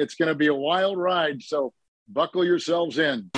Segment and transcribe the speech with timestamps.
[0.00, 1.42] It's going to be a wild ride.
[1.42, 1.74] So
[2.08, 3.30] buckle yourselves in.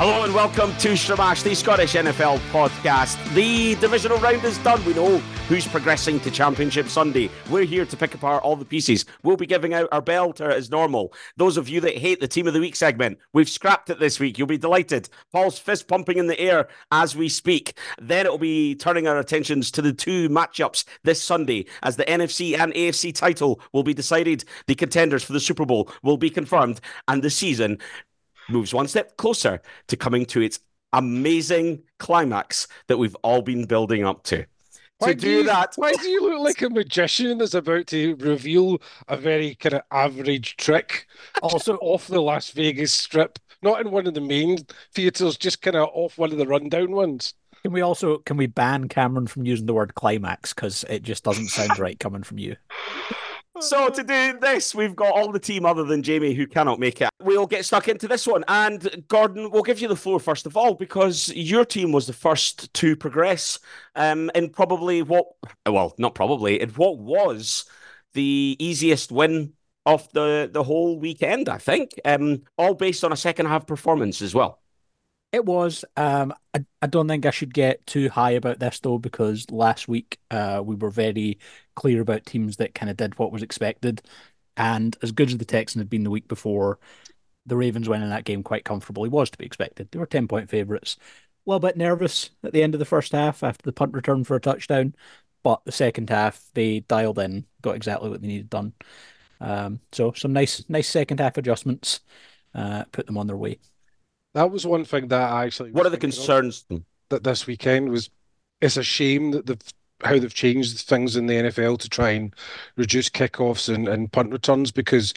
[0.00, 3.22] Hello and welcome to Stramash, the Scottish NFL podcast.
[3.34, 4.82] The divisional round is done.
[4.86, 7.30] We know who's progressing to Championship Sunday.
[7.48, 9.06] We're here to pick apart all the pieces.
[9.22, 11.14] We'll be giving out our belter as normal.
[11.38, 14.20] Those of you that hate the Team of the Week segment, we've scrapped it this
[14.20, 14.36] week.
[14.36, 15.08] You'll be delighted.
[15.32, 17.78] Paul's fist pumping in the air as we speak.
[17.98, 22.58] Then it'll be turning our attentions to the two matchups this Sunday as the NFC
[22.58, 24.44] and AFC title will be decided.
[24.66, 27.78] The contenders for the Super Bowl will be confirmed, and the season
[28.50, 30.60] moves one step closer to coming to its
[30.92, 34.44] amazing climax that we've all been building up to.
[34.98, 38.16] Why to do, you, that, why do you look like a magician that's about to
[38.16, 41.06] reveal a very kind of average trick?
[41.40, 44.58] Also off the Las Vegas strip, not in one of the main
[44.94, 47.34] theaters, just kind of off one of the rundown ones.
[47.62, 51.24] Can we also can we ban Cameron from using the word climax because it just
[51.24, 52.56] doesn't sound right coming from you?
[53.60, 57.00] So to do this, we've got all the team other than Jamie who cannot make
[57.00, 57.10] it.
[57.20, 58.44] We'll get stuck into this one.
[58.48, 62.12] And Gordon, we'll give you the floor first of all, because your team was the
[62.12, 63.58] first to progress
[63.96, 65.26] um, in probably what
[65.66, 67.64] well, not probably, in what was
[68.14, 69.52] the easiest win
[69.86, 71.92] of the, the whole weekend, I think.
[72.04, 74.60] Um, all based on a second half performance as well.
[75.30, 75.84] It was.
[75.96, 79.86] Um, I, I don't think I should get too high about this though, because last
[79.86, 81.38] week uh, we were very
[81.78, 84.02] clear about teams that kind of did what was expected.
[84.56, 86.80] And as good as the Texans had been the week before,
[87.46, 89.88] the Ravens winning that game quite comfortably was to be expected.
[89.90, 90.96] They were 10 point favourites.
[90.98, 94.24] A little bit nervous at the end of the first half after the punt return
[94.24, 94.92] for a touchdown.
[95.44, 98.72] But the second half, they dialed in, got exactly what they needed done.
[99.40, 102.00] Um, so some nice, nice second half adjustments,
[102.56, 103.60] uh, put them on their way.
[104.34, 105.70] That was one thing that I actually.
[105.70, 106.66] What are the concerns?
[107.10, 108.10] that this weekend was?
[108.60, 109.72] It's a shame that they've
[110.04, 112.34] how they've changed things in the NFL to try and
[112.76, 115.12] reduce kickoffs and, and punt returns because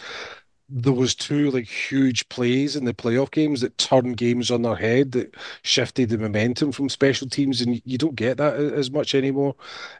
[0.73, 4.75] there was two like huge plays in the playoff games that turned games on their
[4.75, 9.13] head that shifted the momentum from special teams and you don't get that as much
[9.13, 9.53] anymore.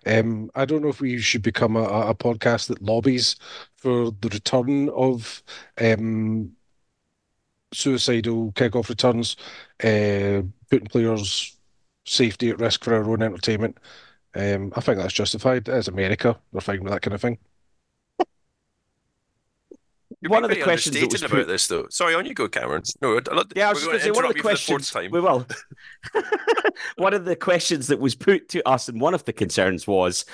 [0.06, 3.36] Um i don't know if we should become a, a podcast that lobbies
[3.76, 5.44] for the return of
[5.80, 6.52] um
[7.74, 9.36] suicidal kickoff returns
[9.84, 11.58] uh putting players
[12.06, 13.78] safety at risk for our own entertainment
[14.36, 15.70] um, I think that's justified.
[15.70, 17.38] As America, they're fine with that kind of thing.
[20.22, 21.88] You're One of the very questions that understated was about this, though.
[21.90, 22.84] Sorry, on you go, Cameron.
[23.02, 24.38] No, I'd- I'd- Yeah, I was just going going to to say one of the
[24.38, 24.94] you for the questions.
[25.12, 25.48] We will.
[26.98, 30.26] one of the questions that was put to us, and one of the concerns was: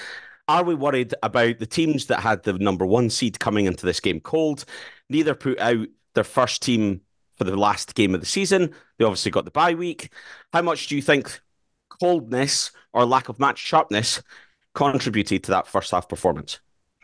[0.50, 4.02] Are we worried about the teams that had the number one seed coming into this
[4.02, 4.66] game cold?
[5.10, 7.00] Neither put out their first team
[7.38, 8.74] for the last game of the season.
[8.98, 10.12] They obviously got the bye week.
[10.52, 11.40] How much do you think
[12.00, 14.22] coldness or lack of match sharpness
[14.74, 16.60] contributed to that first half performance?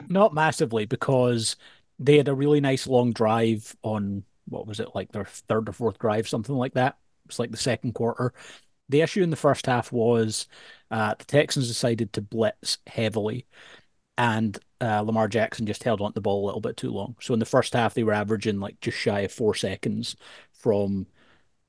[0.09, 1.55] Not massively because
[1.99, 5.73] they had a really nice long drive on what was it like their third or
[5.73, 6.97] fourth drive, something like that.
[7.25, 8.33] It's like the second quarter.
[8.89, 10.47] The issue in the first half was
[10.91, 13.47] uh, the Texans decided to blitz heavily,
[14.17, 17.15] and uh, Lamar Jackson just held on to the ball a little bit too long.
[17.21, 20.15] So in the first half, they were averaging like just shy of four seconds
[20.51, 21.07] from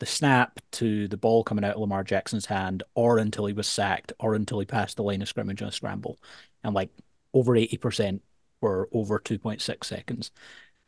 [0.05, 3.67] the snap to the ball coming out of Lamar Jackson's hand, or until he was
[3.67, 6.19] sacked, or until he passed the line of scrimmage on a scramble.
[6.63, 6.91] And like
[7.33, 8.21] over 80%
[8.61, 10.31] were over 2.6 seconds.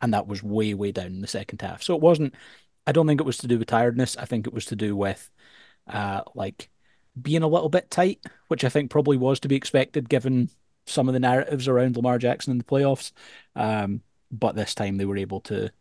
[0.01, 1.81] And that was way, way down in the second half.
[1.81, 2.35] So it wasn't,
[2.85, 4.15] I don't think it was to do with tiredness.
[4.17, 5.31] I think it was to do with
[5.87, 6.69] uh, like
[7.19, 10.51] being a little bit tight, which I think probably was to be expected given
[10.85, 13.13] some of the narratives around Lamar Jackson in the playoffs.
[13.55, 15.71] Um, but this time they were able to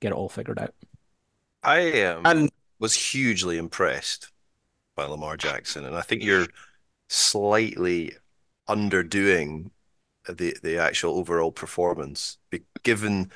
[0.00, 0.74] get it all figured out.
[1.62, 2.50] I um, And
[2.82, 4.32] was hugely impressed
[4.96, 6.48] by Lamar Jackson, and I think you're
[7.08, 8.12] slightly
[8.68, 9.70] underdoing
[10.28, 12.38] the the actual overall performance,
[12.82, 13.30] given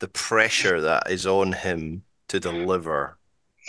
[0.00, 3.18] the pressure that is on him to deliver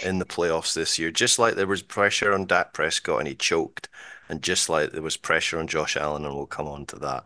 [0.03, 1.11] in the playoffs this year.
[1.11, 3.87] Just like there was pressure on Dak Prescott and he choked,
[4.27, 7.23] and just like there was pressure on Josh Allen, and we'll come on to that.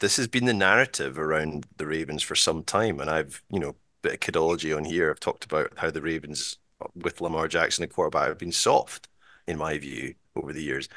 [0.00, 3.76] This has been the narrative around the Ravens for some time, and I've, you know,
[4.02, 5.10] bit of kidology on here.
[5.10, 6.58] I've talked about how the Ravens
[6.94, 9.08] with Lamar Jackson, the quarterback, have been soft,
[9.46, 10.88] in my view, over the years.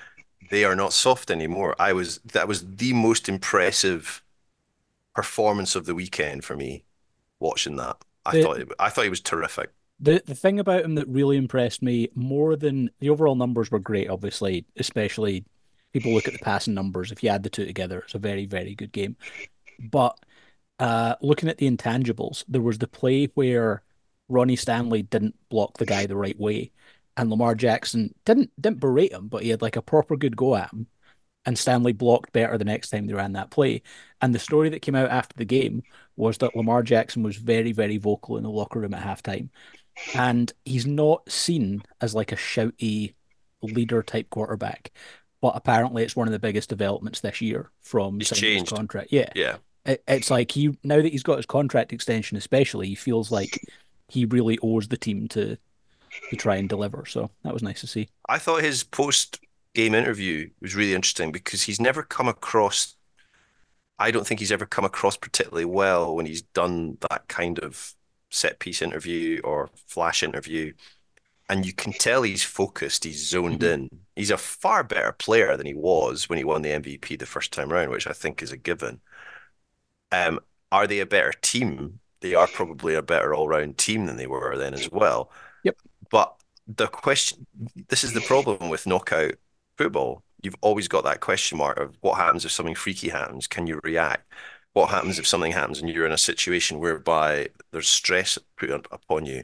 [0.50, 1.76] They are not soft anymore.
[1.80, 4.24] I was that was the most impressive
[5.16, 6.84] performance of the weekend for me.
[7.40, 9.72] Watching that, I The- thought it, I thought he was terrific.
[10.00, 13.80] The the thing about him that really impressed me more than the overall numbers were
[13.80, 15.46] great, obviously, especially
[15.94, 17.12] people look at the passing numbers.
[17.12, 19.16] If you add the two together, it's a very, very good game.
[19.80, 20.20] But
[20.80, 23.84] uh, looking at the intangibles, there was the play where
[24.30, 26.72] Ronnie Stanley didn't block the guy the right way,
[27.16, 30.56] and Lamar Jackson didn't didn't berate him, but he had like a proper good go
[30.56, 30.88] at him.
[31.46, 33.82] And Stanley blocked better the next time they ran that play.
[34.22, 35.84] And the story that came out after the game
[36.18, 39.50] was that Lamar Jackson was very, very vocal in the locker room at halftime.
[40.14, 43.16] And he's not seen as like a shouty
[43.62, 44.92] leader type quarterback.
[45.42, 48.70] But apparently it's one of the biggest developments this year from He's signing his changed.
[48.76, 49.10] contract.
[49.12, 49.58] Yeah Yeah.
[49.86, 53.64] it, it's like he now that he's got his contract extension, especially, he feels like
[54.08, 55.58] he really owes the team to
[56.30, 57.06] to try and deliver.
[57.06, 58.10] So that was nice to see.
[58.28, 59.40] I thought his post
[59.74, 62.96] game interview was really interesting because he's never come across.
[64.00, 67.94] I don't think he's ever come across particularly well when he's done that kind of
[68.30, 70.74] set piece interview or flash interview.
[71.50, 73.90] And you can tell he's focused, he's zoned in.
[74.16, 77.54] He's a far better player than he was when he won the MVP the first
[77.54, 79.00] time round, which I think is a given.
[80.12, 80.40] Um,
[80.72, 82.00] are they a better team?
[82.22, 85.32] They are probably a better all round team than they were then as well.
[85.64, 85.78] Yep.
[86.10, 86.36] But
[86.68, 87.46] the question
[87.90, 89.36] this is the problem with knockout
[89.78, 90.24] football.
[90.42, 93.48] You've always got that question mark of what happens if something freaky happens?
[93.48, 94.32] Can you react?
[94.74, 99.26] What happens if something happens and you're in a situation whereby there's stress put upon
[99.26, 99.44] you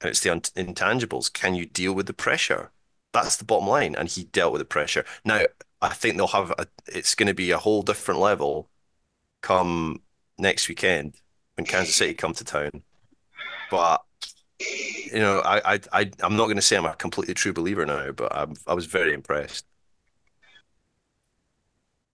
[0.00, 1.32] and it's the un- intangibles?
[1.32, 2.70] Can you deal with the pressure?
[3.12, 3.96] That's the bottom line.
[3.96, 5.04] And he dealt with the pressure.
[5.24, 5.42] Now,
[5.80, 8.68] I think they'll have a, it's going to be a whole different level
[9.42, 10.02] come
[10.38, 11.14] next weekend
[11.58, 12.82] when Kansas City come to town.
[13.70, 14.02] But
[14.60, 17.84] you know, I, I, I I'm not going to say I'm a completely true believer
[17.84, 19.66] now, but I'm, I was very impressed.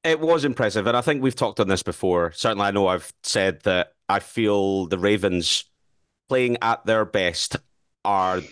[0.02, 2.32] It was impressive, and I think we've talked on this before.
[2.32, 5.64] Certainly, I know I've said that I feel the Ravens
[6.28, 7.56] playing at their best
[8.04, 8.42] are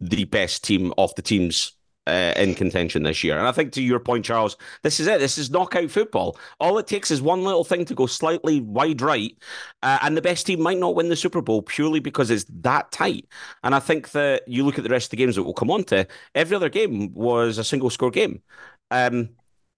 [0.00, 1.72] the best team of the teams
[2.06, 3.38] uh, in contention this year.
[3.38, 5.20] And I think to your point, Charles, this is it.
[5.20, 6.36] This is knockout football.
[6.60, 9.36] All it takes is one little thing to go slightly wide right,
[9.82, 12.90] uh, and the best team might not win the Super Bowl purely because it's that
[12.90, 13.26] tight.
[13.62, 15.70] And I think that you look at the rest of the games that we'll come
[15.70, 18.42] on to, every other game was a single score game.
[18.90, 19.30] Um,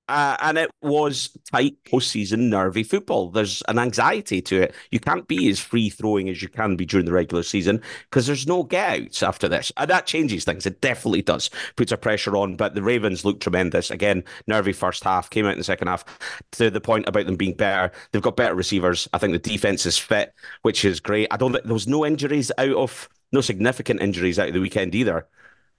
[0.08, 3.30] uh, and it was tight postseason nervy football.
[3.30, 4.74] There's an anxiety to it.
[4.90, 7.80] You can't be as free throwing as you can be during the regular season
[8.10, 9.72] because there's no get outs after this.
[9.76, 10.66] And that changes things.
[10.66, 11.48] It definitely does.
[11.76, 12.56] Puts a pressure on.
[12.56, 13.90] But the Ravens look tremendous.
[13.90, 16.04] Again, nervy first half, came out in the second half
[16.52, 17.90] to the point about them being better.
[18.12, 19.08] They've got better receivers.
[19.12, 21.28] I think the defense is fit, which is great.
[21.30, 24.60] I don't think there was no injuries out of no significant injuries out of the
[24.60, 25.26] weekend either.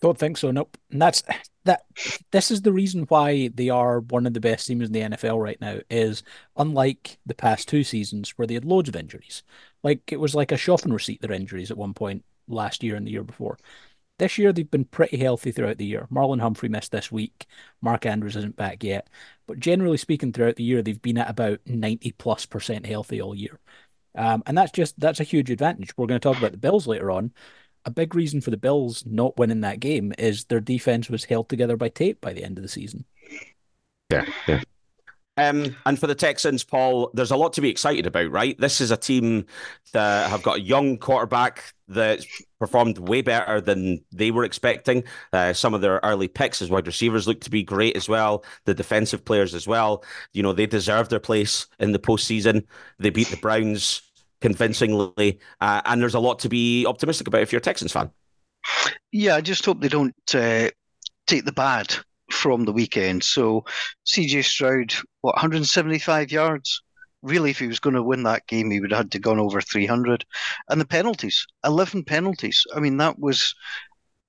[0.02, 0.52] Don't think so.
[0.52, 0.78] Nope.
[0.92, 1.24] And that's
[1.64, 1.84] that.
[2.32, 5.42] This is the reason why they are one of the best teams in the NFL
[5.42, 5.80] right now.
[5.90, 6.24] Is
[6.58, 9.44] unlike the past two seasons where they had loads of injuries.
[9.84, 11.22] Like it was like a shopping receipt.
[11.22, 13.58] Their injuries at one point last year and the year before.
[14.18, 16.08] This year they've been pretty healthy throughout the year.
[16.12, 17.46] Marlon Humphrey missed this week.
[17.82, 19.10] Mark Andrews isn't back yet.
[19.48, 23.36] But generally speaking, throughout the year they've been at about ninety plus percent healthy all
[23.36, 23.60] year.
[24.18, 25.96] Um, and that's just that's a huge advantage.
[25.98, 27.34] We're going to talk about the Bills later on.
[27.86, 31.50] A big reason for the Bills not winning that game is their defense was held
[31.50, 33.06] together by tape by the end of the season.
[34.10, 34.62] Yeah, yeah.
[35.38, 38.58] Um, and for the Texans, Paul, there's a lot to be excited about, right?
[38.58, 39.46] This is a team
[39.92, 42.26] that have got a young quarterback that's
[42.58, 45.04] performed way better than they were expecting.
[45.34, 48.46] Uh, some of their early picks as wide receivers look to be great as well.
[48.64, 50.06] The defensive players as well.
[50.34, 52.66] You know, they deserve their place in the postseason.
[52.98, 54.02] They beat the Browns
[54.42, 58.12] convincingly, uh, and there's a lot to be optimistic about if you're a Texans fan.
[59.12, 60.70] Yeah, I just hope they don't uh,
[61.28, 61.96] take the bad
[62.32, 63.24] from the weekend.
[63.24, 63.66] So
[64.06, 66.82] CJ Stroud, what, 175 yards?
[67.22, 69.40] Really, if he was going to win that game, he would have had to gone
[69.40, 70.26] over 300.
[70.70, 72.64] And the penalties, 11 penalties.
[72.76, 73.56] I mean, that was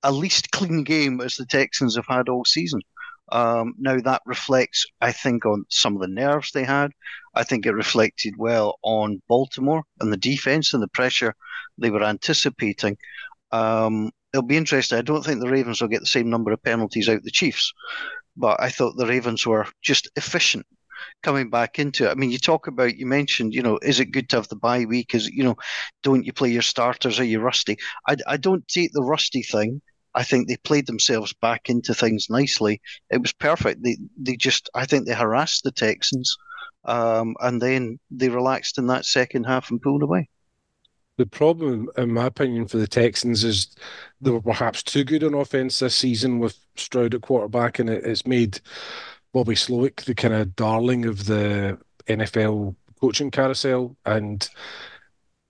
[0.03, 2.81] a least clean game as the Texans have had all season.
[3.31, 6.91] Um, now that reflects, I think, on some of the nerves they had.
[7.35, 11.35] I think it reflected well on Baltimore and the defense and the pressure
[11.77, 12.97] they were anticipating.
[13.51, 14.97] Um, it'll be interesting.
[14.97, 17.71] I don't think the Ravens will get the same number of penalties out the Chiefs,
[18.35, 20.65] but I thought the Ravens were just efficient
[21.23, 22.11] coming back into it.
[22.11, 24.55] I mean, you talk about, you mentioned, you know, is it good to have the
[24.55, 25.13] bye week?
[25.13, 25.55] Is you know,
[26.03, 27.19] don't you play your starters?
[27.19, 27.77] Are you rusty?
[28.07, 29.81] I, I don't take the rusty thing.
[30.17, 32.81] I think they played themselves back into things nicely.
[33.11, 33.83] It was perfect.
[33.83, 36.35] They they just, I think they harassed the Texans,
[36.85, 40.27] um, and then they relaxed in that second half and pulled away.
[41.17, 43.75] The problem, in my opinion, for the Texans is
[44.19, 48.03] they were perhaps too good on offense this season with Stroud at quarterback, and it,
[48.03, 48.59] it's made
[49.33, 53.95] Bobby Slowik the kind of darling of the NFL coaching carousel.
[54.03, 54.49] And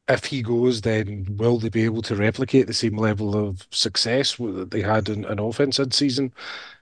[0.09, 4.37] if he goes, then will they be able to replicate the same level of success
[4.37, 6.33] that they had in an offense this season?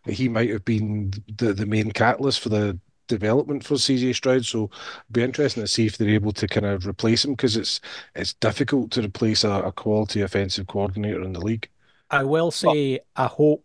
[0.06, 4.46] He might have been the, the main catalyst for the development for CJ Stroud.
[4.46, 7.58] So it'd be interesting to see if they're able to kind of replace him because
[7.58, 7.82] it's
[8.16, 11.70] it's difficult to replace a, a quality offensive coordinator in the league.
[12.10, 13.65] I will say, I hope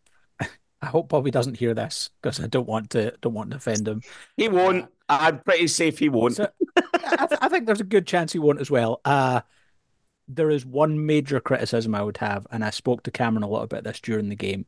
[0.82, 3.86] I hope Bobby doesn't hear this because I don't want to don't want to offend
[3.86, 4.02] him.
[4.36, 4.86] He won't.
[5.08, 6.36] I'm pretty safe he won't.
[6.36, 9.00] So, I, th- I think there's a good chance he won't as well.
[9.04, 9.42] Uh,
[10.28, 13.64] there is one major criticism I would have, and I spoke to Cameron a lot
[13.64, 14.66] about this during the game.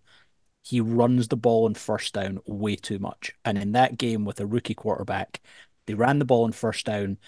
[0.63, 3.33] He runs the ball on first down way too much.
[3.45, 5.41] And in that game with a rookie quarterback,
[5.87, 7.19] they ran the ball on first down.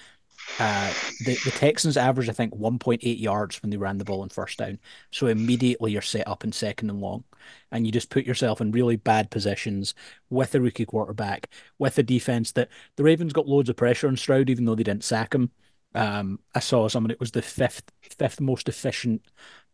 [0.58, 4.28] Uh, the, the Texans averaged, I think, 1.8 yards when they ran the ball on
[4.28, 4.78] first down.
[5.10, 7.24] So immediately you're set up in second and long.
[7.72, 9.94] And you just put yourself in really bad positions
[10.30, 14.16] with a rookie quarterback, with a defense that the Ravens got loads of pressure on
[14.16, 15.50] Stroud, even though they didn't sack him.
[15.94, 19.22] Um, I saw someone, it was the fifth fifth most efficient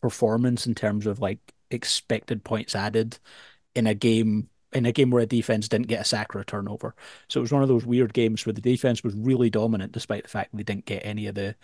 [0.03, 1.39] performance in terms of like
[1.71, 3.19] expected points added
[3.75, 6.45] in a game in a game where a defense didn't get a sack or a
[6.45, 6.95] turnover.
[7.29, 10.23] So it was one of those weird games where the defense was really dominant despite
[10.25, 11.57] the fact they didn't get any of the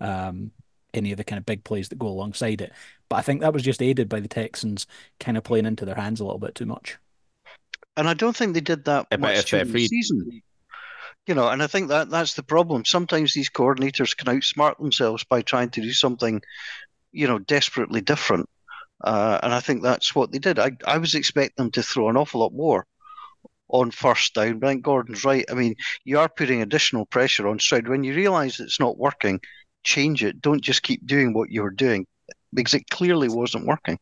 [0.00, 0.52] um,
[0.94, 2.72] any of the kind of big plays that go alongside it.
[3.08, 4.86] But I think that was just aided by the Texans
[5.20, 6.98] kind of playing into their hands a little bit too much.
[7.96, 10.30] And I don't think they did that Yeah, much if during the season.
[11.26, 12.84] You know, and I think that that's the problem.
[12.84, 16.42] Sometimes these coordinators can outsmart themselves by trying to do something,
[17.12, 18.48] you know, desperately different.
[19.02, 20.58] Uh, and I think that's what they did.
[20.58, 22.86] I, I was expecting them to throw an awful lot more
[23.68, 24.58] on first down.
[24.58, 25.44] But Gordon's right.
[25.50, 25.74] I mean,
[26.04, 27.88] you are putting additional pressure on Stroud.
[27.88, 29.40] When you realise it's not working,
[29.82, 30.40] change it.
[30.40, 32.06] Don't just keep doing what you were doing
[32.52, 33.98] because it clearly wasn't working.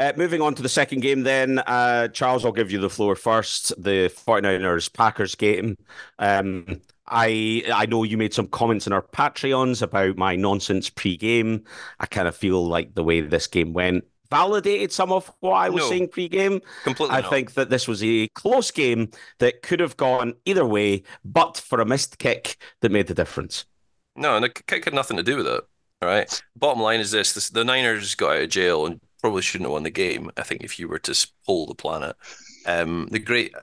[0.00, 3.14] Uh, moving on to the second game, then, uh, Charles, I'll give you the floor
[3.14, 3.68] first.
[3.80, 5.78] The 49ers Packers game.
[6.18, 11.64] Um, I I know you made some comments in our Patreons about my nonsense pre-game.
[12.00, 15.68] I kind of feel like the way this game went validated some of what I
[15.68, 15.88] was No.
[15.90, 16.60] saying pre-game.
[16.82, 17.30] Completely I not.
[17.30, 21.80] think that this was a close game that could have gone either way, but for
[21.80, 23.66] a missed kick that made the difference.
[24.16, 25.62] No, and the kick had nothing to do with it.
[26.02, 26.42] All right.
[26.56, 29.72] Bottom line is this: this the Niners got out of jail and probably shouldn't have
[29.72, 30.30] won the game.
[30.36, 32.16] I think if you were to pull the planet,
[32.66, 33.54] um, the great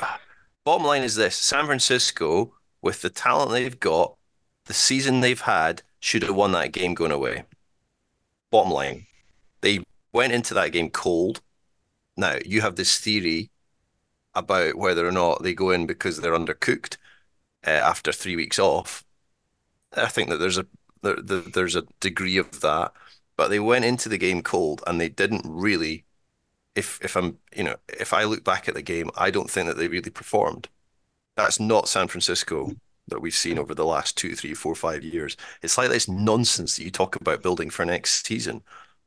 [0.64, 2.54] bottom line is this: San Francisco,
[2.84, 4.16] with the talent they've got,
[4.66, 7.44] the season they've had, should have won that game going away.
[8.50, 9.06] Bottom line,
[9.62, 9.80] they
[10.12, 11.40] went into that game cold.
[12.16, 13.50] Now you have this theory
[14.34, 16.96] about whether or not they go in because they're undercooked
[17.66, 19.04] uh, after three weeks off.
[19.96, 20.66] I think that there's a
[21.02, 22.92] there, there, there's a degree of that,
[23.36, 26.04] but they went into the game cold and they didn't really.
[26.76, 29.68] If if I'm you know if I look back at the game, I don't think
[29.68, 30.68] that they really performed.
[31.36, 32.72] That's not San Francisco
[33.08, 35.36] that we've seen over the last two, three, four, five years.
[35.62, 38.62] It's like this nonsense that you talk about building for next season.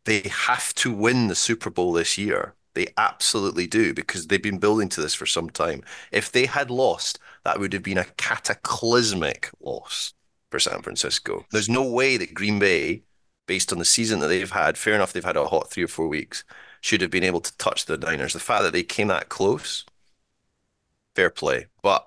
[0.05, 2.53] They have to win the Super Bowl this year.
[2.75, 5.83] They absolutely do because they've been building to this for some time.
[6.11, 10.13] If they had lost, that would have been a cataclysmic loss
[10.51, 11.45] for San Francisco.
[11.51, 13.01] There's no way that Green Bay,
[13.47, 15.87] based on the season that they've had, fair enough, they've had a hot three or
[15.87, 16.43] four weeks,
[16.81, 18.33] should have been able to touch the Niners.
[18.33, 19.83] The fact that they came that close,
[21.15, 21.65] fair play.
[21.81, 22.06] But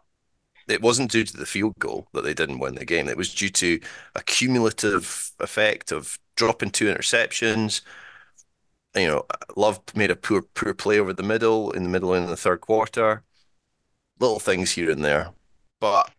[0.70, 3.08] it wasn't due to the field goal that they didn't win the game.
[3.08, 3.80] It was due to
[4.14, 7.80] a cumulative effect of dropping two interceptions.
[8.94, 12.26] You know, Love made a poor poor play over the middle in the middle in
[12.26, 13.22] the third quarter.
[14.18, 15.30] Little things here and there,
[15.80, 16.10] but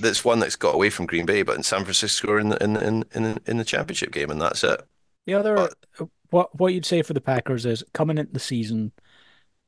[0.00, 1.42] that's one that's got away from Green Bay.
[1.42, 4.64] But in San Francisco, in the in in in, in the championship game, and that's
[4.64, 4.82] it.
[5.26, 8.92] The other But- what what you'd say for the Packers is coming into the season,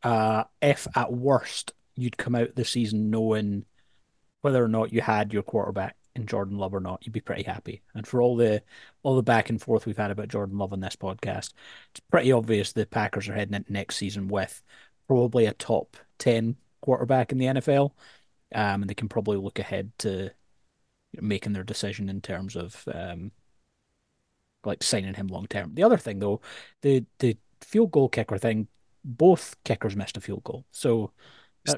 [0.03, 3.65] uh, if at worst you'd come out the season knowing
[4.41, 7.43] whether or not you had your quarterback in Jordan Love or not, you'd be pretty
[7.43, 7.83] happy.
[7.95, 8.63] And for all the
[9.03, 11.53] all the back and forth we've had about Jordan Love on this podcast,
[11.91, 14.63] it's pretty obvious the Packers are heading into next season with
[15.07, 17.93] probably a top ten quarterback in the NFL,
[18.55, 20.31] um, and they can probably look ahead to
[21.21, 23.31] making their decision in terms of um,
[24.65, 25.75] like signing him long term.
[25.75, 26.41] The other thing though,
[26.83, 28.69] the the field goal kicker thing,
[29.05, 31.13] both kickers missed a field goal, so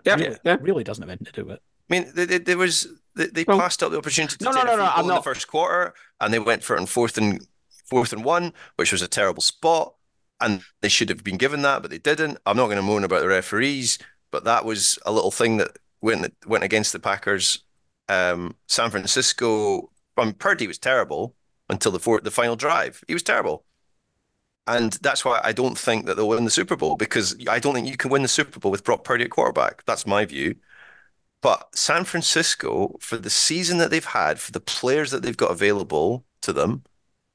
[0.04, 0.56] Yeah, really, yeah.
[0.60, 1.62] really doesn't have anything to do with it.
[1.90, 4.52] I mean, they, they, there was they, they Well- passed up the opportunity to No,
[4.52, 6.76] take no, no, field no, goal I'm in the first quarter, and they went for
[6.76, 7.46] it in fourth and
[7.86, 9.94] fourth and one, which was a terrible spot,
[10.40, 12.38] and they should have been given that, but they didn't.
[12.46, 13.98] I'm not going to moan about the referees,
[14.30, 17.60] but that was a little thing that went went against the Packers.
[18.08, 21.34] Um, San Francisco, I mean, Purdy was terrible
[21.68, 23.02] until the fourth, the final drive.
[23.08, 23.64] He was terrible.
[24.66, 27.74] And that's why I don't think that they'll win the Super Bowl because I don't
[27.74, 29.84] think you can win the Super Bowl with Brock Purdy at quarterback.
[29.84, 30.56] That's my view.
[31.42, 35.50] But San Francisco, for the season that they've had, for the players that they've got
[35.50, 36.84] available to them,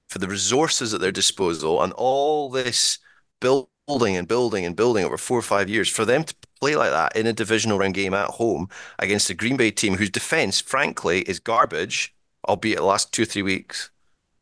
[0.09, 2.99] for the resources at their disposal, and all this
[3.41, 6.91] building and building and building over four or five years, for them to play like
[6.91, 8.69] that in a divisional round game at home
[8.99, 12.15] against a Green Bay team whose defense, frankly, is garbage,
[12.47, 13.91] albeit the last two or three weeks,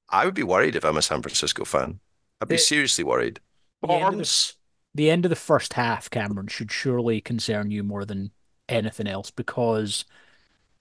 [0.09, 1.99] I would be worried if I'm a San Francisco fan.
[2.41, 3.39] I'd be It- seriously worried.
[3.81, 4.53] the end, the,
[4.95, 8.31] the end of the first half, Cameron, should surely concern you more than
[8.69, 10.05] anything else because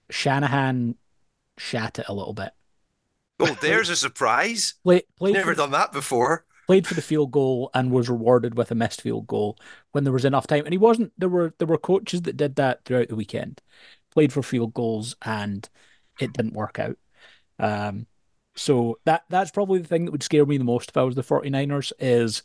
[0.09, 0.95] Shanahan
[1.57, 2.49] shat it a little bit.
[3.39, 4.75] Oh, there's a surprise.
[4.83, 6.45] Play, played, Never for, done that before.
[6.65, 9.57] played for the field goal and was rewarded with a missed field goal
[9.91, 10.65] when there was enough time.
[10.65, 11.13] And he wasn't.
[11.17, 13.61] There were there were coaches that did that throughout the weekend.
[14.11, 15.67] Played for field goals and
[16.19, 16.97] it didn't work out.
[17.59, 18.07] Um,
[18.57, 21.15] so that that's probably the thing that would scare me the most if I was
[21.15, 22.43] the 49ers is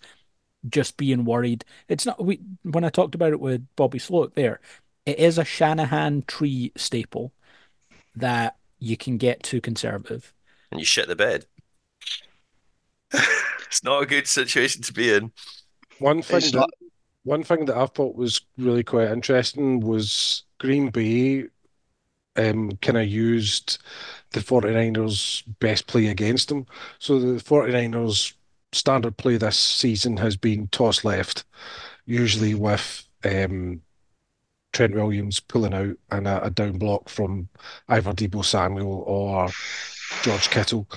[0.69, 1.65] just being worried.
[1.89, 4.61] It's not we when I talked about it with Bobby Slowik there,
[5.07, 7.33] it is a Shanahan tree staple
[8.17, 10.35] that you can get too conservative.
[10.71, 11.47] And you shit the bed.
[13.13, 15.33] it's not a good situation to be in.
[15.99, 16.71] One thing It's that,
[17.25, 21.47] one thing that I thought was really quite interesting was Green Bay
[22.37, 23.79] um, kind of used
[24.31, 26.67] the 49ers best play against them.
[26.99, 28.35] So the 49ers
[28.73, 31.45] standard play this season has been toss left,
[32.07, 33.83] usually with um,
[34.73, 37.49] Trent Williams pulling out and a, a down block from
[37.89, 39.49] either Deebo Samuel or
[40.23, 40.89] George Kittle.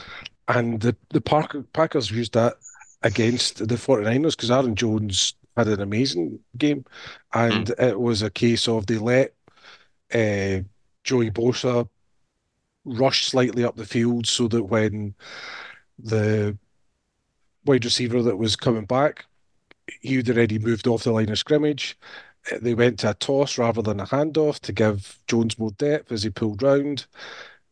[0.47, 2.55] And the, the Parker, Packers used that
[3.01, 6.85] against the 49ers because Aaron Jones had an amazing game.
[7.33, 9.33] And it was a case of they let
[10.13, 10.63] uh,
[11.05, 11.87] Joey Bosa
[12.83, 15.15] rush slightly up the field so that when
[15.97, 16.57] the
[17.63, 19.25] wide receiver that was coming back,
[20.01, 21.97] he'd already moved off the line of scrimmage.
[22.51, 26.11] Uh, They went to a toss rather than a handoff to give Jones more depth
[26.11, 27.05] as he pulled round.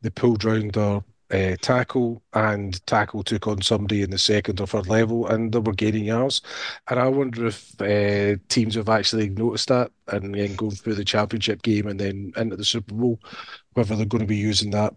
[0.02, 4.68] They pulled round their uh, tackle, and tackle took on somebody in the second or
[4.68, 6.42] third level, and they were gaining yards.
[6.90, 11.06] And I wonder if uh, teams have actually noticed that and then going through the
[11.06, 13.20] championship game and then into the Super Bowl,
[13.74, 14.94] whether they're going to be using that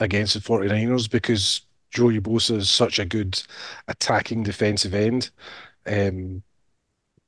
[0.00, 3.42] against the 49ers because Joey Bosa is such a good
[3.88, 5.30] attacking defensive end.
[5.86, 6.42] Um,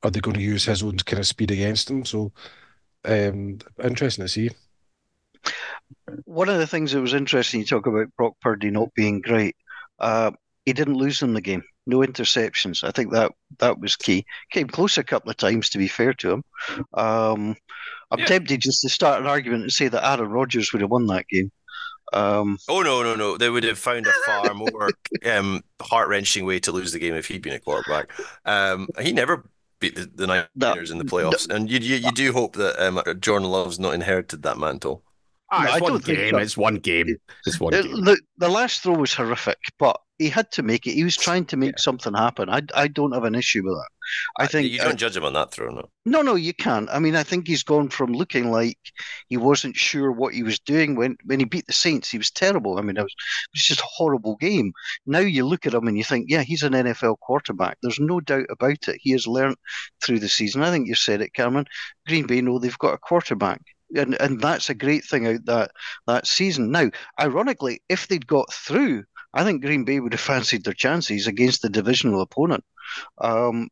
[0.03, 2.05] are they going to use his own kind of speed against him?
[2.05, 2.31] So,
[3.05, 4.49] um, interesting to see.
[6.25, 9.55] One of the things that was interesting, you talk about Brock Purdy not being great.
[9.99, 10.31] Uh,
[10.65, 11.63] he didn't lose them the game.
[11.85, 12.83] No interceptions.
[12.83, 14.25] I think that that was key.
[14.51, 16.43] Came close a couple of times, to be fair to him.
[16.93, 17.55] Um,
[18.11, 18.25] I'm Yeah.
[18.25, 21.27] tempted just to start an argument and say that Aaron Rodgers would have won that
[21.27, 21.51] game.
[22.13, 23.37] Um, Oh no, no, no!
[23.37, 27.27] They would have found a far more um, heart-wrenching way to lose the game if
[27.27, 28.11] he'd been a quarterback.
[28.45, 32.31] Um, he never beat the, the Niners in the playoffs, and you, you you do
[32.33, 35.03] hope that um, Jordan Love's not inherited that mantle.
[35.53, 36.31] Ah, No, it's I one don't think game.
[36.31, 36.37] so.
[36.39, 37.17] It's one game.
[37.45, 37.91] It's one Uh, game.
[37.93, 40.93] Look, the last throw was horrific, but he had to make it.
[40.93, 42.49] He was trying to make something happen.
[42.49, 43.89] I, I don't have an issue with that.
[44.43, 45.89] I think you don't judge him on that throw, no.
[46.05, 46.89] no, no, you can't.
[46.91, 48.77] I mean, I think he's gone from looking like
[49.29, 52.09] he wasn't sure what he was doing when when he beat the Saints.
[52.09, 52.77] He was terrible.
[52.77, 54.71] I mean, it was, it was just a horrible game.
[55.05, 57.77] Now you look at him and you think, yeah, he's an NFL quarterback.
[57.81, 58.97] There's no doubt about it.
[59.01, 59.55] He has learned
[60.03, 60.63] through the season.
[60.63, 61.65] I think you said it, Cameron.
[62.07, 63.61] Green Bay know they've got a quarterback.
[63.95, 65.71] And and that's a great thing out that
[66.07, 66.71] that season.
[66.71, 69.03] Now, ironically, if they'd got through,
[69.33, 72.63] I think Green Bay would have fancied their chances against the divisional opponent.
[73.19, 73.69] Um,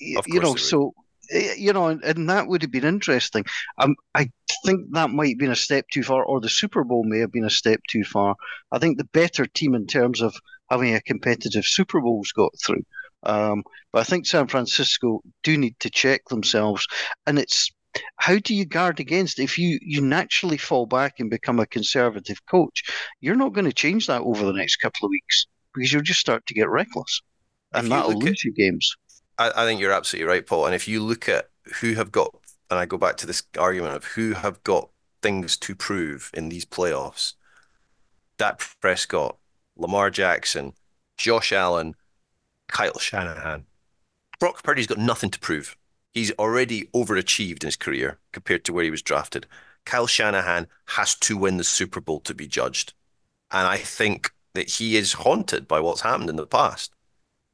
[0.00, 0.60] you know, course they would.
[0.60, 0.94] so
[1.30, 3.44] you know, and, and that would have been interesting.
[3.78, 4.30] Um, I
[4.64, 7.32] think that might have been a step too far, or the Super Bowl may have
[7.32, 8.36] been a step too far.
[8.72, 10.34] I think the better team in terms of
[10.70, 12.82] having a competitive Super Bowl's got through.
[13.22, 16.86] Um, but I think San Francisco do need to check themselves,
[17.26, 17.70] and it's
[18.16, 22.44] how do you guard against if you you naturally fall back and become a conservative
[22.46, 22.82] coach?
[23.20, 26.20] You're not going to change that over the next couple of weeks because you'll just
[26.20, 27.20] start to get reckless,
[27.72, 28.96] and that'll look at- lose you games.
[29.38, 30.66] I, I think you're absolutely right, Paul.
[30.66, 31.48] And if you look at
[31.80, 32.34] who have got,
[32.70, 34.90] and I go back to this argument of who have got
[35.22, 37.34] things to prove in these playoffs,
[38.38, 39.36] Dak Prescott,
[39.76, 40.74] Lamar Jackson,
[41.16, 41.94] Josh Allen,
[42.68, 43.64] Kyle Shanahan.
[44.38, 45.76] Brock Purdy's got nothing to prove.
[46.14, 49.46] He's already overachieved in his career compared to where he was drafted.
[49.84, 52.94] Kyle Shanahan has to win the Super Bowl to be judged.
[53.50, 56.92] And I think that he is haunted by what's happened in the past.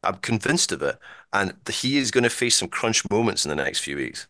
[0.04, 0.98] I'm convinced of it.
[1.32, 4.28] And he is going to face some crunch moments in the next few weeks.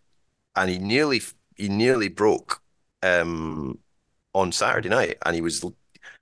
[0.56, 1.20] And he nearly
[1.56, 2.62] he nearly broke
[3.02, 3.78] um,
[4.34, 5.64] on Saturday night, and he was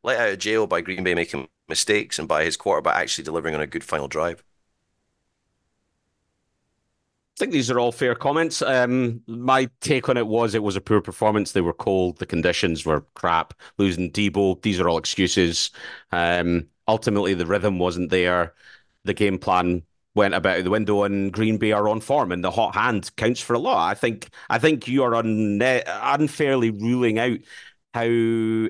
[0.02, 3.54] let out of jail by Green Bay making mistakes and by his quarterback actually delivering
[3.54, 4.42] on a good final drive.
[7.38, 8.62] I think these are all fair comments.
[8.62, 11.52] Um, my take on it was it was a poor performance.
[11.52, 12.18] They were cold.
[12.18, 13.54] The conditions were crap.
[13.76, 15.70] Losing Deebo, these are all excuses.
[16.10, 18.54] Um, ultimately, the rhythm wasn't there.
[19.04, 19.82] The game plan
[20.16, 23.40] went about the window, and Green Bay are on form, and the hot hand counts
[23.40, 23.88] for a lot.
[23.88, 24.30] I think.
[24.50, 27.38] I think you are un- unfairly ruling out
[27.94, 28.66] how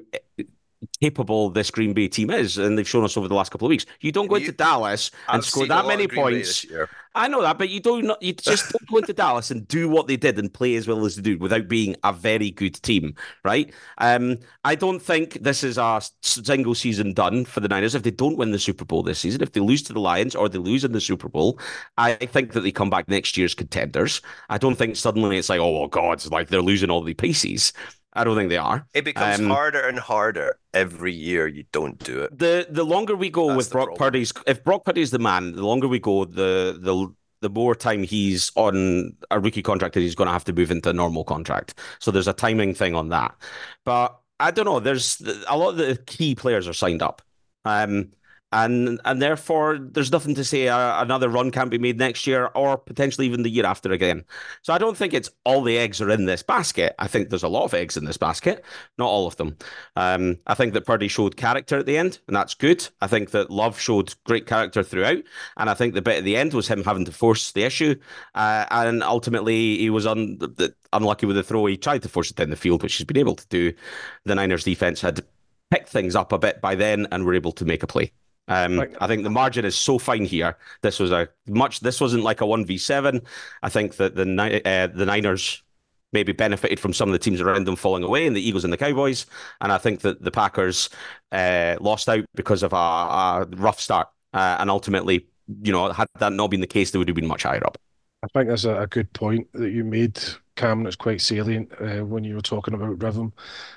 [1.00, 3.70] capable this Green Bay team is, and they've shown us over the last couple of
[3.70, 3.87] weeks.
[4.00, 6.66] You don't go You- into Dallas and I've score that many of Green Bay points.
[7.18, 8.11] I know that, but you don't.
[8.22, 11.04] You just don't go into Dallas and do what they did and play as well
[11.04, 13.72] as they do without being a very good team, right?
[13.98, 17.96] Um, I don't think this is a single season done for the Niners.
[17.96, 20.37] If they don't win the Super Bowl this season, if they lose to the Lions
[20.37, 21.59] or they lose in the Super Bowl,
[21.96, 24.20] I think that they come back next year's contenders.
[24.48, 27.72] I don't think suddenly it's like, oh, well, God, like they're losing all the pieces.
[28.18, 28.87] I don't think they are.
[28.94, 32.37] It becomes Um, harder and harder every year you don't do it.
[32.38, 33.98] the the longer we go That's with Brock problem.
[33.98, 37.09] Purdy's, if Brock Purdy's the man, the longer we go, the the
[37.40, 40.70] the more time he's on a rookie contract that he's going to have to move
[40.72, 41.74] into a normal contract.
[42.00, 43.35] So there's a timing thing on that.
[43.85, 44.81] But I don't know.
[44.81, 47.22] There's a lot of the key players are signed up.
[47.64, 48.11] Um,
[48.52, 52.46] and and therefore there's nothing to say uh, another run can't be made next year
[52.54, 54.24] or potentially even the year after again.
[54.62, 56.94] So I don't think it's all the eggs are in this basket.
[56.98, 58.64] I think there's a lot of eggs in this basket,
[58.96, 59.56] not all of them.
[59.96, 62.87] Um, I think that Purdy showed character at the end, and that's good.
[63.00, 65.22] I think that Love showed great character throughout,
[65.56, 67.96] and I think the bit at the end was him having to force the issue,
[68.34, 71.66] uh, and ultimately he was unlucky with the throw.
[71.66, 73.72] He tried to force it down the field, which he's been able to do.
[74.24, 75.22] The Niners defense had
[75.70, 78.12] picked things up a bit by then and were able to make a play.
[78.48, 78.94] Um, Right.
[79.00, 80.56] I think the margin is so fine here.
[80.82, 81.80] This was a much.
[81.80, 83.22] This wasn't like a one v seven.
[83.62, 84.22] I think that the
[84.66, 85.62] uh, the Niners
[86.12, 88.72] maybe benefited from some of the teams around them falling away, and the Eagles and
[88.72, 89.26] the Cowboys.
[89.61, 90.88] And I think that the Packers
[91.32, 95.26] uh, lost out because of a, a rough start, uh, and ultimately,
[95.62, 97.76] you know, had that not been the case, they would have been much higher up.
[98.22, 100.18] I think that's a, a good point that you made,
[100.59, 100.83] Cam.
[100.83, 103.33] That's quite salient uh, when you were talking about rhythm.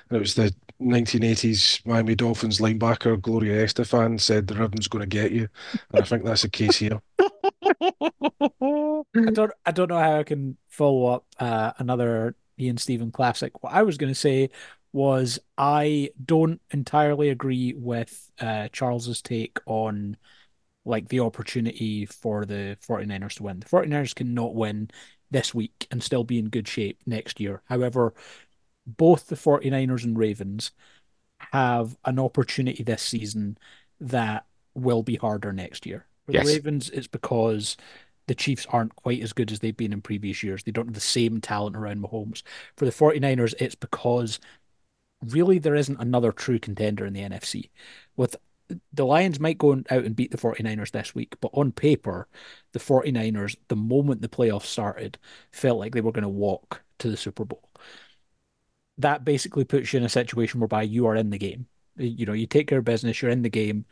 [0.08, 5.06] And it was the 1980s Miami Dolphins linebacker Gloria Estefan said the rhythm's going to
[5.06, 5.48] get you,
[5.92, 7.00] and I think that's the case here.
[7.20, 7.30] I
[9.32, 13.62] don't I don't know how I can follow up uh, another Ian Stephen classic.
[13.62, 14.50] What I was going to say
[14.92, 20.16] was I don't entirely agree with uh, Charles's take on
[20.84, 23.60] like the opportunity for the 49ers to win.
[23.60, 24.90] The 49ers cannot win
[25.32, 27.62] this week and still be in good shape next year.
[27.66, 28.14] However,
[28.86, 30.72] both the 49ers and Ravens
[31.52, 33.58] have an opportunity this season
[34.00, 36.06] that will be harder next year.
[36.26, 36.46] For Yes.
[36.46, 37.76] the Ravens, it's because
[38.26, 40.62] the Chiefs aren't quite as good as they've been in previous years.
[40.62, 42.42] They don't have the same talent around Mahomes.
[42.76, 44.38] For the 49ers, it's because
[45.20, 47.70] really there isn't another true contender in the NFC.
[48.16, 48.36] With
[48.92, 52.28] the Lions might go out and beat the 49ers this week, but on paper,
[52.72, 55.18] the 49ers, the moment the playoffs started,
[55.50, 57.68] felt like they were going to walk to the Super Bowl.
[58.98, 61.66] That basically puts you in a situation whereby you are in the game.
[61.96, 63.84] You know, you take care of business, you're in the game,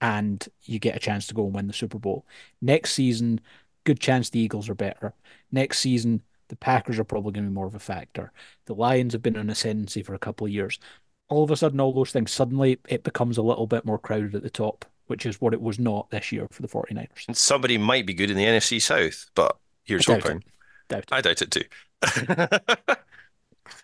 [0.00, 2.26] and you get a chance to go and win the Super Bowl.
[2.60, 3.40] Next season,
[3.84, 5.14] good chance the Eagles are better.
[5.50, 8.32] Next season, the Packers are probably going to be more of a factor.
[8.66, 10.78] The Lions have been on ascendancy for a couple of years.
[11.28, 14.34] All of a sudden, all those things, suddenly it becomes a little bit more crowded
[14.34, 17.26] at the top, which is what it was not this year for the 49ers.
[17.26, 20.38] And somebody might be good in the NFC South, but here's I doubt hoping.
[20.38, 20.44] it.
[20.88, 21.12] Doubt it.
[21.12, 21.64] I doubt it too.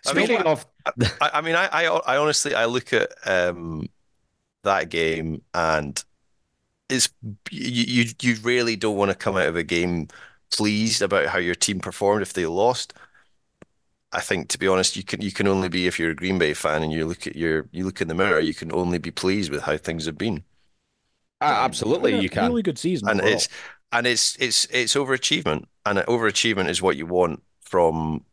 [0.05, 0.65] I mean, Speaking of,
[1.19, 3.87] I, I mean, I, I, I honestly, I look at um,
[4.63, 6.03] that game and
[6.89, 7.09] it's
[7.49, 10.07] you, you, you really don't want to come out of a game
[10.51, 12.93] pleased about how your team performed if they lost.
[14.13, 16.37] I think, to be honest, you can you can only be if you're a Green
[16.39, 18.97] Bay fan and you look at your you look in the mirror, you can only
[18.97, 20.43] be pleased with how things have been.
[21.41, 22.49] uh, absolutely, you can.
[22.49, 23.09] Really good season.
[23.09, 23.35] and overall.
[23.35, 23.47] it's
[23.91, 28.23] and it's it's it's overachievement, and overachievement is what you want from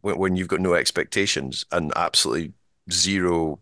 [0.00, 2.52] when, when you've got no expectations and absolutely
[2.90, 3.60] zero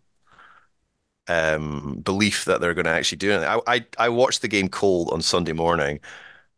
[1.28, 3.48] um, belief that they're going to actually do anything.
[3.48, 6.00] I, I I watched the game cold on Sunday morning,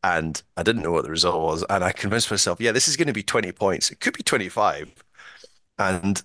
[0.02, 2.96] and I didn't know what the result was, and I convinced myself, yeah, this is
[2.96, 3.90] going to be twenty points.
[3.90, 4.92] It could be twenty five,
[5.78, 6.22] and.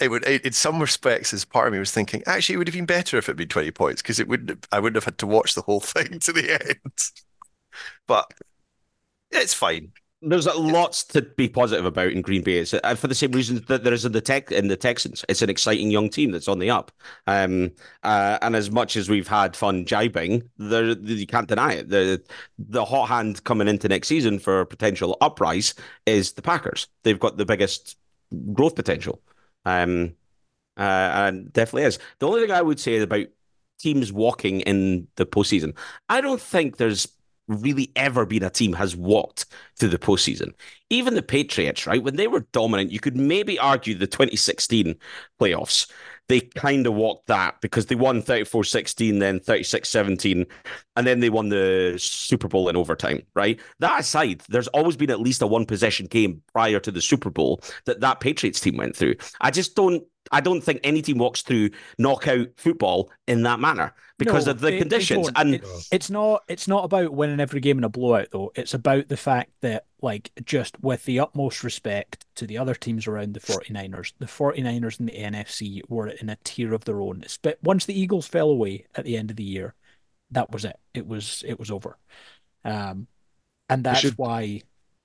[0.00, 2.66] It would, it, in some respects, as part of me was thinking, actually, it would
[2.66, 5.18] have been better if it'd been 20 points because it wouldn't, I wouldn't have had
[5.18, 7.12] to watch the whole thing to the end
[8.06, 8.32] but
[9.30, 9.92] it's fine.
[10.24, 12.58] There's a lots to be positive about in Green Bay.
[12.58, 15.24] It's uh, for the same reasons that there is in the tech in the Texans.
[15.28, 16.92] It's an exciting young team that's on the up.
[17.26, 17.72] Um,
[18.04, 21.88] uh, and as much as we've had fun jibing, there you can't deny it.
[21.88, 22.22] The
[22.56, 25.74] the hot hand coming into next season for potential uprise
[26.06, 26.86] is the Packers.
[27.02, 27.96] They've got the biggest
[28.52, 29.20] growth potential.
[29.64, 30.14] Um,
[30.76, 31.98] uh, and definitely is.
[32.18, 33.26] The only thing I would say about
[33.78, 35.76] teams walking in the postseason,
[36.08, 37.08] I don't think there's
[37.48, 40.52] really ever been a team has walked through the postseason.
[40.90, 42.02] Even the Patriots, right?
[42.02, 44.94] When they were dominant, you could maybe argue the 2016
[45.40, 45.90] playoffs.
[46.32, 50.46] They kind of walked that because they won 34 16, then 36 17,
[50.96, 53.60] and then they won the Super Bowl in overtime, right?
[53.80, 57.28] That aside, there's always been at least a one possession game prior to the Super
[57.28, 59.16] Bowl that that Patriots team went through.
[59.42, 60.04] I just don't.
[60.32, 64.60] I don't think any team walks through knockout football in that manner because No, of
[64.60, 65.26] the they- they conditions.
[65.26, 65.38] don't.
[65.38, 65.60] and
[65.92, 68.50] it's not it's not about winning every game in a blowout though.
[68.54, 73.06] It's about the fact that like just with the utmost respect to the other teams
[73.06, 77.24] around the 49ers, the 49ers in the NFC were in a tier of their own.
[77.42, 79.74] But once the Eagles fell away at the end of the year,
[80.30, 80.76] that was it.
[80.94, 81.98] It was it was over.
[82.64, 83.06] Um
[83.68, 84.62] and that's should- why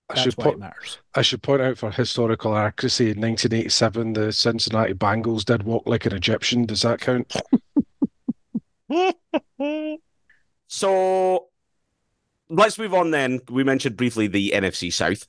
[0.09, 0.99] I that's should why put it matters.
[1.15, 6.05] I should point out for historical accuracy, in 1987, the Cincinnati Bengals did walk like
[6.05, 6.65] an Egyptian.
[6.65, 7.33] Does that count?
[10.67, 11.47] So
[12.49, 13.39] let's move on then.
[13.49, 15.27] We mentioned briefly the NFC South.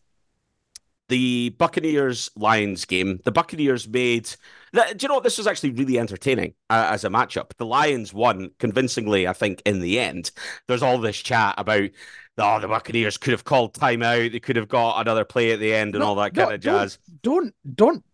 [1.08, 3.20] The Buccaneers Lions game.
[3.24, 4.28] The Buccaneers made.
[4.72, 5.24] Do you know what?
[5.24, 7.50] This was actually really entertaining uh, as a matchup.
[7.56, 10.30] The Lions won convincingly, I think, in the end.
[10.66, 11.90] There's all this chat about,
[12.38, 14.32] oh, the Buccaneers could have called timeout.
[14.32, 16.54] They could have got another play at the end and No, all that no, kind
[16.54, 16.98] of jazz.
[17.22, 18.04] Don't don't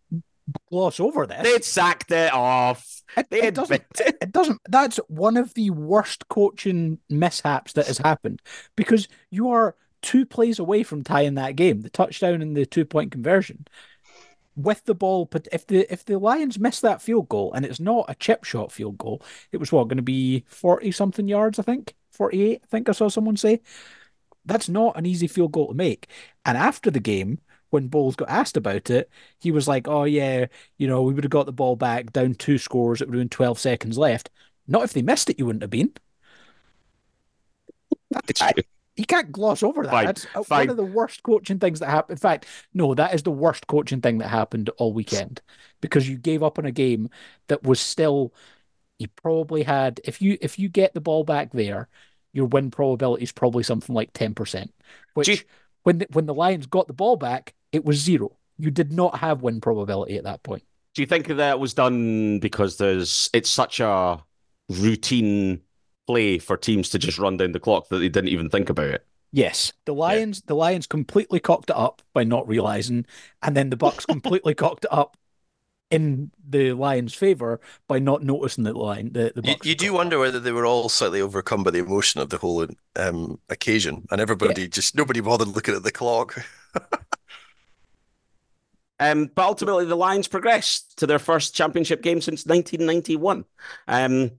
[0.71, 1.43] gloss over this.
[1.43, 3.03] They'd sacked it off.
[3.17, 3.83] It, it doesn't.
[3.99, 4.61] admit It doesn't.
[4.69, 8.43] That's one of the worst coaching mishaps that has happened
[8.77, 12.85] because you are two plays away from tying that game, the touchdown and the two
[12.85, 13.67] point conversion.
[14.57, 17.81] With the ball, but if the if the Lions miss that field goal and it's
[17.81, 21.59] not a chip shot field goal, it was what going to be forty something yards,
[21.59, 22.61] I think, forty eight.
[22.63, 23.61] I think I saw someone say.
[24.47, 26.09] That's not an easy field goal to make.
[26.45, 27.41] And after the game,
[27.71, 30.47] when Bowles got asked about it, he was like, "Oh yeah,
[30.79, 33.01] you know, we would have got the ball back down two scores.
[33.01, 34.31] It would have been 12 seconds left.
[34.69, 35.93] Not if they missed it, you wouldn't have been.
[38.41, 38.63] I- true.
[38.97, 39.91] You can't gloss over that.
[39.91, 40.61] Fine, That's uh, fine.
[40.61, 42.17] one of the worst coaching things that happened.
[42.17, 45.41] In fact, no, that is the worst coaching thing that happened all weekend
[45.81, 47.09] because you gave up on a game
[47.49, 48.33] that was still.
[49.01, 51.89] You probably had if you if you get the ball back there,
[52.33, 54.69] your win probability is probably something like 10%.
[55.15, 55.43] Which Gee.
[55.83, 58.37] when the, when the Lions got the ball back, it was zero.
[58.59, 60.63] You did not have win probability at that point.
[60.95, 64.23] Do you think that was done because there's it's such a
[64.69, 65.61] routine
[66.07, 68.87] play for teams to just run down the clock that they didn't even think about
[68.87, 69.07] it?
[69.33, 73.05] Yes, the Lions the Lions completely cocked it up by not realizing,
[73.43, 75.17] and then the Bucks completely cocked it up
[75.91, 79.67] in the Lions' favor by not noticing that the line the, the You, Bucks.
[79.67, 82.31] you had do cocked wonder whether they were all slightly overcome by the emotion of
[82.31, 86.45] the whole um, occasion, and everybody just nobody bothered looking at the clock.
[89.01, 93.45] Um, but ultimately, the Lions progressed to their first championship game since 1991,
[93.89, 94.31] um,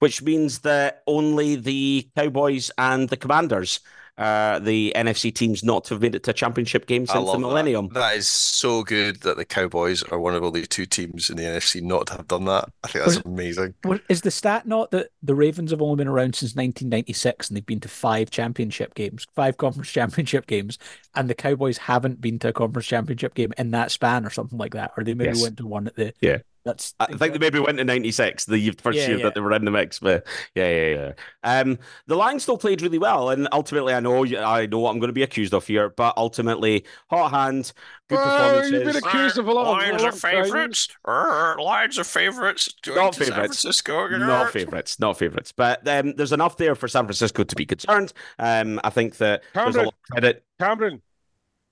[0.00, 3.80] which means that only the Cowboys and the Commanders,
[4.18, 7.30] uh, the NFC teams, not to have made it to a championship game I since
[7.32, 7.88] the millennium.
[7.88, 7.94] that.
[8.00, 11.44] That is so good that the Cowboys are one of only two teams in the
[11.44, 12.68] NFC not to have done that.
[12.84, 13.74] I think that's Was- amazing.
[13.84, 17.56] Well, Is the stat not that the Ravens have only been around since 1996 and
[17.56, 20.76] they've been to five championship games, five conference championship games,
[21.14, 24.58] and the Cowboys haven't been to a conference championship game in that span or something
[24.58, 24.92] like that?
[24.98, 25.42] Or they maybe Yes.
[25.42, 26.12] went to one at the.
[26.20, 26.38] Yeah.
[26.64, 26.94] That's.
[27.00, 29.24] I think they maybe went to 96, the first Yeah, year yeah.
[29.24, 29.98] that they were in the mix.
[29.98, 31.60] But yeah, yeah, yeah.
[31.60, 33.30] Um, the Lions still played really well.
[33.30, 36.14] And ultimately, I know I know what I'm going to be accused of here, but
[36.16, 37.72] ultimately, hot hand,
[38.08, 38.72] good performances.
[38.72, 40.88] you've been accused of a lot of Lions a are of favorites.
[41.06, 42.74] Lions are favorites.
[42.82, 43.34] Going Not favourites.
[43.62, 44.08] Francisco.
[44.08, 45.52] Not favourites, not favourites.
[45.52, 48.12] But um, there's enough there for San Francisco to be concerned.
[48.38, 50.44] Um, I think that there's a lot of credit.
[50.58, 51.00] Cameron,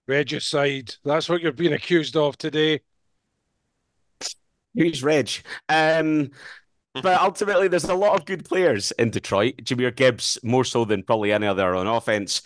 [0.06, 0.94] regicide.
[1.04, 2.80] That's what you're being accused of today.
[4.74, 5.30] Who's Reg?
[5.68, 6.30] Um,
[6.94, 9.56] but ultimately, there's a lot of good players in Detroit.
[9.62, 12.42] Jahmyr Gibbs, more so than probably any other on offense.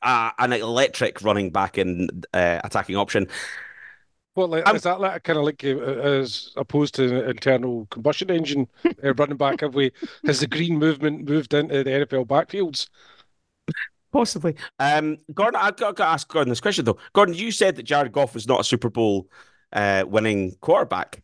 [0.00, 3.26] Uh, an electric running back and uh, attacking option.
[4.34, 7.86] What like, I'm- is that like, kind of like uh, as opposed to an internal
[7.90, 8.68] combustion engine
[9.04, 9.60] uh, running back?
[9.62, 9.90] Have we
[10.24, 12.88] has the green movement moved into the NFL backfields?
[14.12, 14.54] Possibly.
[14.78, 16.98] Um, Gordon, I've got to ask Gordon this question though.
[17.12, 19.28] Gordon, you said that Jared Goff was not a Super Bowl
[19.72, 21.22] uh, winning quarterback.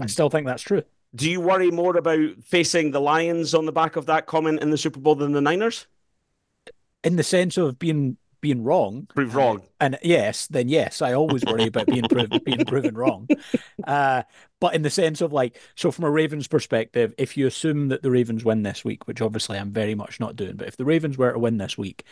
[0.00, 0.82] I still think that's true.
[1.14, 4.70] Do you worry more about facing the Lions on the back of that comment in
[4.70, 5.86] the Super Bowl than the Niners?
[7.04, 9.62] In the sense of being being wrong, Prove wrong.
[9.80, 13.26] And yes, then yes, I always worry about being proven being proven wrong.
[13.82, 14.24] Uh,
[14.60, 18.02] but in the sense of like, so from a Ravens perspective, if you assume that
[18.02, 20.84] the Ravens win this week, which obviously I'm very much not doing, but if the
[20.84, 22.04] Ravens were to win this week,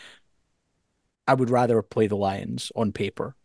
[1.27, 3.35] I would rather play the Lions on paper,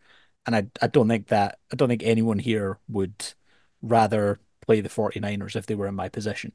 [0.47, 3.35] and I I don't think that I don't think anyone here would
[3.83, 6.53] rather play the 49ers if they were in my position.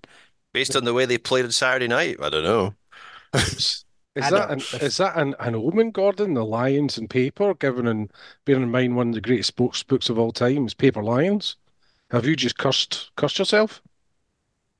[0.53, 2.75] Based on the way they played on Saturday night, I don't know.
[4.15, 6.35] Is I that don't- an, is that an, an omen, Gordon?
[6.35, 8.11] The Lions in paper, given and
[8.45, 11.55] bearing in mind one of the greatest sports books of all time is Paper Lions.
[12.11, 13.81] Have you just cursed cursed yourself?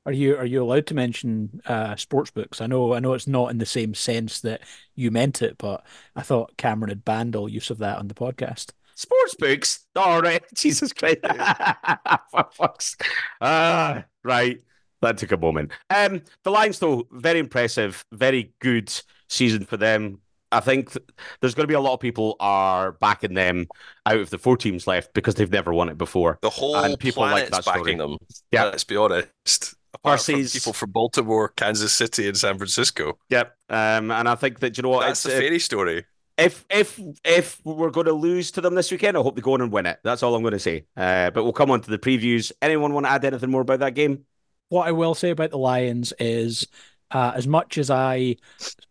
[0.06, 2.62] Are you are you allowed to mention uh, sports books?
[2.62, 4.62] I know I know it's not in the same sense that
[4.94, 5.84] you meant it, but
[6.16, 8.72] I thought Cameron had banned all use of that on the podcast.
[8.96, 9.86] Sports books.
[9.96, 10.44] All right.
[10.56, 11.20] Jesus Christ.
[12.32, 12.96] For fuck's
[13.42, 14.62] Ah, right.
[15.02, 15.72] That took a moment.
[15.90, 18.92] Um, the Lions, though, very impressive, very good
[19.30, 20.20] season for them.
[20.52, 21.06] I think th-
[21.42, 23.68] there's going to be a lot of people are backing them
[24.06, 26.38] out of the four teams left because they've never won it before.
[26.42, 27.80] The whole And people like planet's that story.
[27.80, 28.18] backing them.
[28.52, 28.66] Yeah.
[28.66, 29.76] Let's be honest.
[29.96, 33.18] Apart from people from Baltimore, Kansas City, and San Francisco.
[33.30, 33.56] Yep.
[33.70, 36.06] Um, and I think that you know what, That's it's, the uh, fairy story.
[36.38, 39.54] If if if we're going to lose to them this weekend, I hope they go
[39.54, 40.00] on and win it.
[40.04, 40.86] That's all I'm going to say.
[40.98, 42.52] Uh, but we'll come on to the previews.
[42.62, 44.26] Anyone want to add anything more about that game?
[44.70, 46.68] What I will say about the Lions is,
[47.12, 48.38] uh, as much as I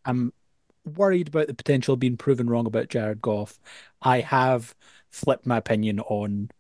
[0.05, 0.33] am
[0.85, 3.59] worried about the potential being proven wrong about Jared Goff,
[4.01, 4.75] I have
[5.11, 6.51] flipped my opinion on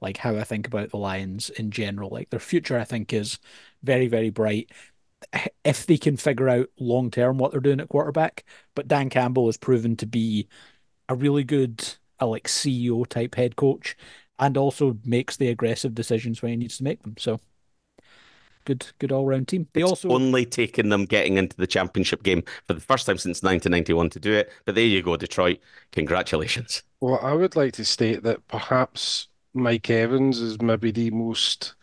[0.00, 2.10] like how I think about the Lions in general.
[2.10, 3.38] Like their future, I think is
[3.84, 4.70] very very bright
[5.64, 8.44] if they can figure out long term what they're doing at quarterback.
[8.74, 10.48] But Dan Campbell has proven to be
[11.08, 11.84] a really good,
[12.18, 13.96] a like CEO type head coach,
[14.38, 17.14] and also makes the aggressive decisions when he needs to make them.
[17.18, 17.40] So
[18.64, 19.68] good, good all round team.
[19.72, 23.18] They It's also only taken them getting into the championship game for the first time
[23.18, 24.50] since 1991 to do it.
[24.64, 25.58] But there you go, Detroit.
[25.92, 26.82] Congratulations.
[27.00, 31.74] Well, I would like to state that perhaps Mike Evans is maybe the most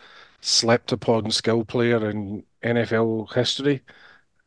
[0.41, 3.81] slept upon skill player in NFL history.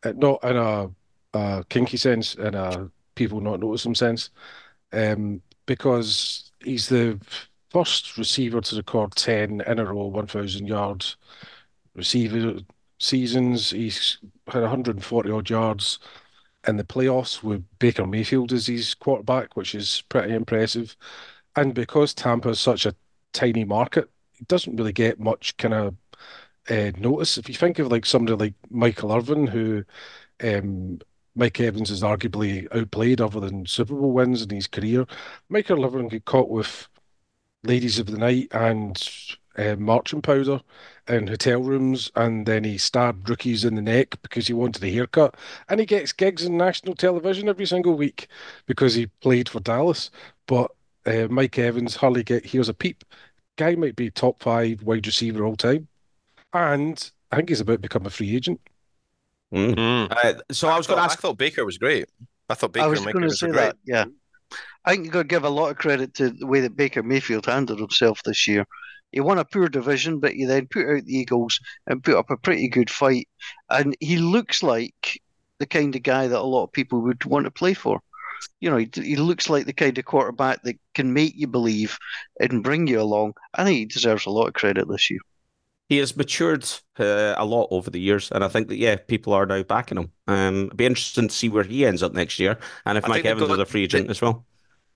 [0.05, 0.91] Uh, Not in a,
[1.35, 4.31] a kinky sense, in a people not notice him sense,
[4.93, 7.21] um, because he's the
[7.71, 11.17] first receiver to record 10 in a row, 1,000 yards
[11.95, 12.61] receiver
[12.99, 13.71] seasons.
[13.71, 15.99] He's had 140 odd yards
[16.67, 20.97] in the playoffs with Baker Mayfield as his quarterback, which is pretty impressive.
[21.57, 22.95] And because Tampa is such a
[23.33, 25.97] tiny market, it doesn't really get much kind of
[26.71, 27.39] uh, notice.
[27.39, 29.85] If you think of like somebody like Michael Irvin, who
[30.43, 30.99] um,
[31.35, 35.07] Mike Evans has arguably outplayed other than Super Bowl wins in his career,
[35.49, 36.89] Michael Irvin got caught with
[37.65, 39.03] ladies of the night and
[39.57, 40.61] uh, marching powder
[41.09, 44.91] in hotel rooms, and then he stabbed rookies in the neck because he wanted a
[44.91, 45.37] haircut.
[45.69, 48.29] And he gets gigs in national television every single week
[48.67, 50.11] because he played for Dallas.
[50.47, 50.71] But
[51.07, 53.05] uh, Mike Evans hardly get here's a peep.
[53.57, 55.89] Guy might be top five wide receiver all time,
[56.53, 58.61] and I think he's about to become a free agent.
[59.53, 59.75] Mm.
[59.75, 60.13] Mm.
[60.13, 62.07] Uh, so I was going to thought, I thought Baker was great.
[62.49, 63.57] I thought Baker I was going to say great.
[63.57, 63.77] that.
[63.85, 64.05] Yeah,
[64.85, 67.03] I think you got to give a lot of credit to the way that Baker
[67.03, 68.67] Mayfield handled himself this year.
[69.13, 72.31] He won a poor division, but he then put out the Eagles and put up
[72.31, 73.29] a pretty good fight.
[73.69, 75.21] And he looks like
[75.59, 78.01] the kind of guy that a lot of people would want to play for.
[78.61, 81.99] You know, he, he looks like the kind of quarterback that can make you believe
[82.41, 83.35] and bring you along.
[83.55, 85.21] I think he deserves a lot of credit this year.
[85.93, 86.65] He has matured
[86.99, 89.99] uh, a lot over the years, and I think that yeah, people are now backing
[89.99, 90.11] him.
[90.27, 93.09] Um, it'd be interesting to see where he ends up next year, and if I
[93.09, 94.47] Mike Evans got- is a free agent as well.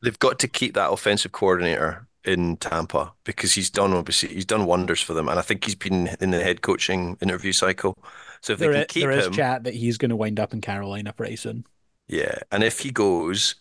[0.03, 4.65] They've got to keep that offensive coordinator in Tampa because he's done obviously he's done
[4.65, 7.95] wonders for them, and I think he's been in the head coaching interview cycle.
[8.41, 10.17] So if they there can is, keep there is him, chat that he's going to
[10.17, 11.65] wind up in Carolina pretty soon.
[12.09, 13.57] yeah, and if he goes,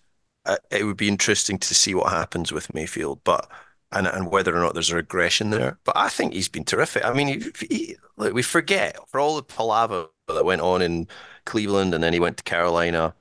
[0.45, 3.49] uh, it would be interesting to see what happens with Mayfield, but
[3.95, 5.79] and and whether or not there's a regression there.
[5.85, 7.03] But I think he's been terrific.
[7.03, 11.07] I mean, he, he, we forget for all the palaver that went on in
[11.45, 13.15] Cleveland, and then he went to Carolina,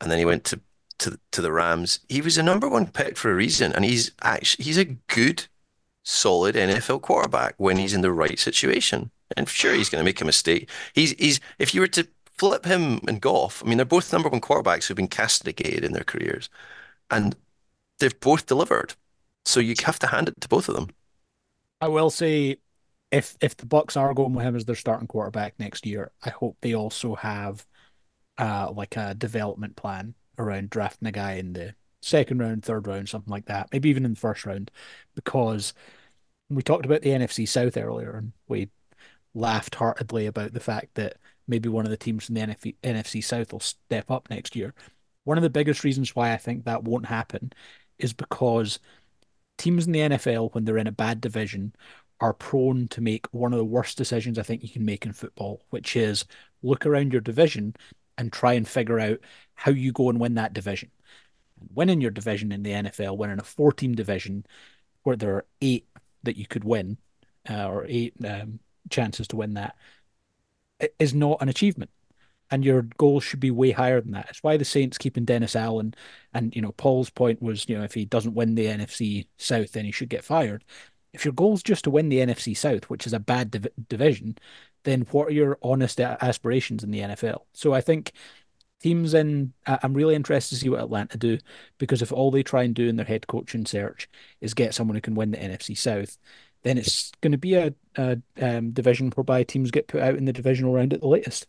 [0.00, 0.60] and then he went to
[0.98, 2.00] to to the Rams.
[2.08, 5.46] He was a number one pick for a reason, and he's actually he's a good,
[6.04, 9.10] solid NFL quarterback when he's in the right situation.
[9.36, 10.68] And sure, he's going to make a mistake.
[10.94, 14.28] He's he's if you were to flip him and Goff, I mean, they're both number
[14.28, 16.50] one quarterbacks who've been castigated in their careers,
[17.10, 17.34] and
[17.98, 18.94] they've both delivered.
[19.44, 20.88] So you have to hand it to both of them.
[21.80, 22.58] I will say,
[23.10, 26.30] if if the Bucks are going with him as their starting quarterback next year, I
[26.30, 27.66] hope they also have
[28.38, 33.08] uh like a development plan around drafting a guy in the second round, third round,
[33.08, 34.70] something like that, maybe even in the first round,
[35.14, 35.74] because
[36.50, 38.70] we talked about the NFC South earlier, and we
[39.34, 41.16] laughed heartedly about the fact that
[41.48, 44.74] maybe one of the teams in the NFC, NFC South will step up next year.
[45.24, 47.52] One of the biggest reasons why I think that won't happen
[47.98, 48.78] is because
[49.58, 51.74] teams in the NFL, when they're in a bad division,
[52.20, 55.12] are prone to make one of the worst decisions I think you can make in
[55.12, 56.24] football, which is
[56.62, 57.74] look around your division
[58.16, 59.18] and try and figure out
[59.54, 60.90] how you go and win that division.
[61.60, 64.46] And winning your division in the NFL, winning a four team division
[65.02, 65.88] where there are eight
[66.22, 66.98] that you could win,
[67.50, 69.76] uh, or eight um, chances to win that
[70.98, 71.90] is not an achievement.
[72.52, 74.26] And your goals should be way higher than that.
[74.28, 75.94] It's why the Saints keeping Dennis Allen.
[76.34, 79.72] And, you know, Paul's point was, you know, if he doesn't win the NFC South,
[79.72, 80.62] then he should get fired.
[81.14, 84.36] If your goal's just to win the NFC South, which is a bad div- division,
[84.84, 87.46] then what are your honest aspirations in the NFL?
[87.54, 88.12] So I think
[88.82, 89.52] teams in.
[89.66, 91.38] I'm really interested to see what Atlanta do
[91.78, 94.08] because if all they try and do in their head coaching search
[94.40, 96.18] is get someone who can win the NFC South,
[96.62, 100.24] then it's going to be a, a um, division whereby teams get put out in
[100.24, 101.46] the divisional round at the latest.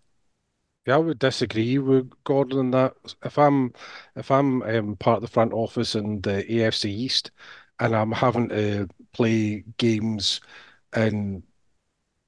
[0.85, 2.95] Yeah, I would disagree with Gordon on that.
[3.23, 3.73] If I'm
[4.15, 7.31] if I'm um, part of the front office in the AFC East
[7.79, 10.41] and I'm having to play games
[10.95, 11.43] in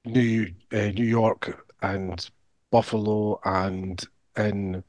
[0.06, 2.30] New uh, New York and
[2.72, 4.04] Buffalo and
[4.36, 4.84] in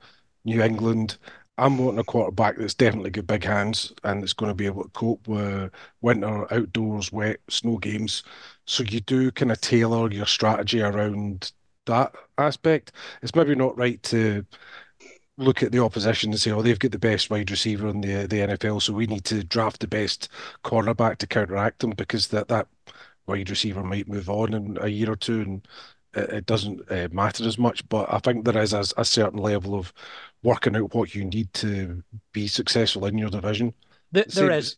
[0.45, 1.17] New England,
[1.57, 4.83] I'm wanting a quarterback that's definitely got big hands and that's going to be able
[4.83, 8.23] to cope with winter, outdoors, wet, snow games.
[8.65, 11.51] So you do kind of tailor your strategy around
[11.87, 12.91] that aspect.
[13.21, 14.45] It's maybe not right to
[15.37, 18.27] look at the opposition and say, "Oh, they've got the best wide receiver in the
[18.27, 20.29] the NFL, so we need to draft the best
[20.63, 22.67] cornerback to counteract them," because that that
[23.27, 25.67] wide receiver might move on in a year or two, and
[26.13, 27.87] it, it doesn't uh, matter as much.
[27.89, 29.93] But I think there is a, a, certain level of
[30.43, 33.73] working out what you need to be successful in your division.
[34.11, 34.77] there, there is.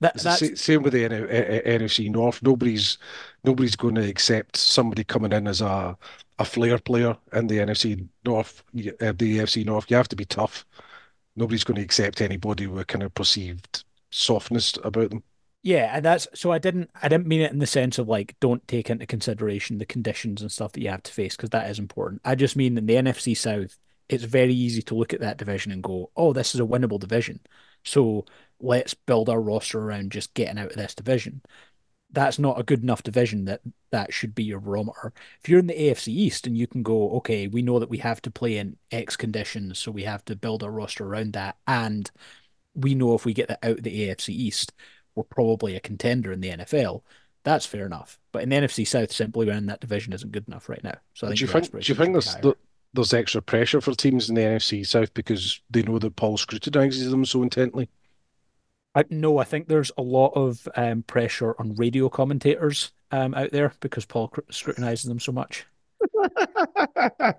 [0.00, 0.60] That, that's...
[0.60, 2.42] Same with the NFC North.
[2.42, 2.98] Nobody's
[3.44, 5.96] nobody's going to accept somebody coming in as a
[6.38, 9.90] a flair player in the NFC North, uh, the AFC North.
[9.90, 10.64] You have to be tough.
[11.36, 15.22] Nobody's going to accept anybody with kind of perceived softness about them.
[15.62, 18.36] Yeah, and that's so I didn't I didn't mean it in the sense of like
[18.40, 21.68] don't take into consideration the conditions and stuff that you have to face because that
[21.68, 22.22] is important.
[22.24, 23.76] I just mean in the NFC South,
[24.08, 26.98] it's very easy to look at that division and go, "Oh, this is a winnable
[26.98, 27.40] division."
[27.84, 28.24] So
[28.60, 31.42] let's build our roster around just getting out of this division.
[32.12, 33.60] That's not a good enough division that
[33.92, 35.12] that should be your barometer.
[35.40, 37.98] If you're in the AFC East and you can go, okay, we know that we
[37.98, 41.56] have to play in X conditions, so we have to build our roster around that,
[41.66, 42.10] and
[42.74, 44.72] we know if we get that out of the AFC East,
[45.14, 47.02] we're probably a contender in the NFL.
[47.44, 48.18] That's fair enough.
[48.32, 50.96] But in the NFC South, simply running that division isn't good enough right now.
[51.14, 52.36] So I think do you think, do you think there's,
[52.92, 57.10] there's extra pressure for teams in the NFC South because they know that Paul scrutinizes
[57.10, 57.88] them so intently?
[58.94, 63.52] I, no, I think there's a lot of um, pressure on radio commentators um, out
[63.52, 65.64] there because Paul scrutinizes them so much.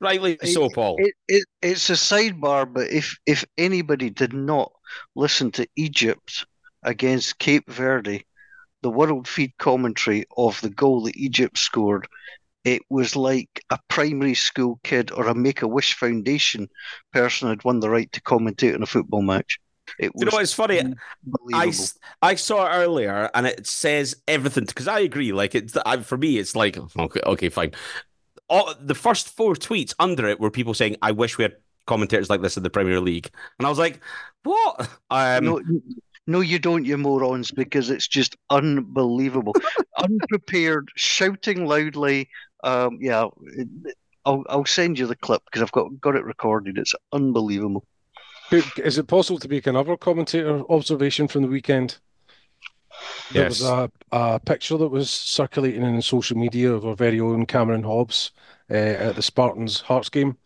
[0.00, 0.96] Rightly so, Paul.
[0.98, 4.72] It, it, it's a sidebar, but if if anybody did not
[5.14, 6.46] listen to Egypt
[6.82, 8.24] against Cape Verde,
[8.82, 12.06] the world feed commentary of the goal that Egypt scored,
[12.64, 16.68] it was like a primary school kid or a Make a Wish Foundation
[17.12, 19.58] person had won the right to commentate on a football match.
[19.98, 20.80] It you know what's funny?
[21.52, 21.72] I,
[22.22, 25.32] I saw it earlier and it says everything because I agree.
[25.32, 27.72] Like it's for me, it's like okay, okay, fine.
[28.48, 31.56] All, the first four tweets under it were people saying, "I wish we had
[31.86, 34.00] commentators like this in the Premier League," and I was like,
[34.42, 35.60] "What?" Um, no,
[36.26, 39.54] no, you don't, you morons, because it's just unbelievable.
[39.98, 42.28] Unprepared, shouting loudly.
[42.62, 43.26] Um, yeah,
[44.24, 46.78] I'll I'll send you the clip because I've got got it recorded.
[46.78, 47.84] It's unbelievable.
[48.52, 51.98] Is it possible to make another commentator observation from the weekend?
[53.32, 53.60] There yes.
[53.60, 57.82] was a, a picture that was circulating in social media of our very own Cameron
[57.82, 58.32] Hobbs
[58.70, 60.36] uh, at the Spartans Hearts game,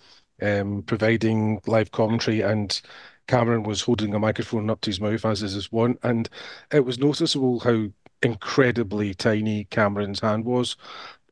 [0.41, 2.81] um, providing live commentary, and
[3.27, 6.29] Cameron was holding a microphone up to his mouth as is his wont, and
[6.73, 7.89] it was noticeable how
[8.23, 10.77] incredibly tiny Cameron's hand was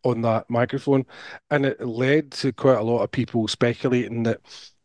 [0.03, 1.07] on that microphone,
[1.51, 4.41] and it led to quite a lot of people speculating that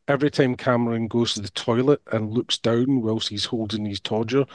[0.10, 4.46] every time Cameron goes to the toilet and looks down whilst he's holding his todger,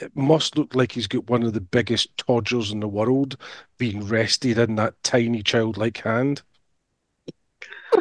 [0.00, 3.36] it must look like he's got one of the biggest todgers in the world
[3.78, 6.42] being rested in that tiny childlike hand.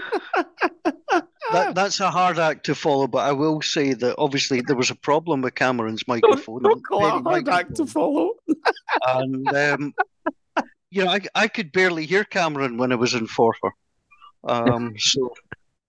[1.51, 4.91] that, that's a hard act to follow, but I will say that obviously there was
[4.91, 6.61] a problem with Cameron's microphone.
[6.61, 7.53] Don't, don't call a hard microphone.
[7.53, 8.31] act to follow.
[9.07, 9.93] and um,
[10.89, 13.71] you know, I, I could barely hear Cameron when I was in Forfar.
[14.43, 15.33] Um, so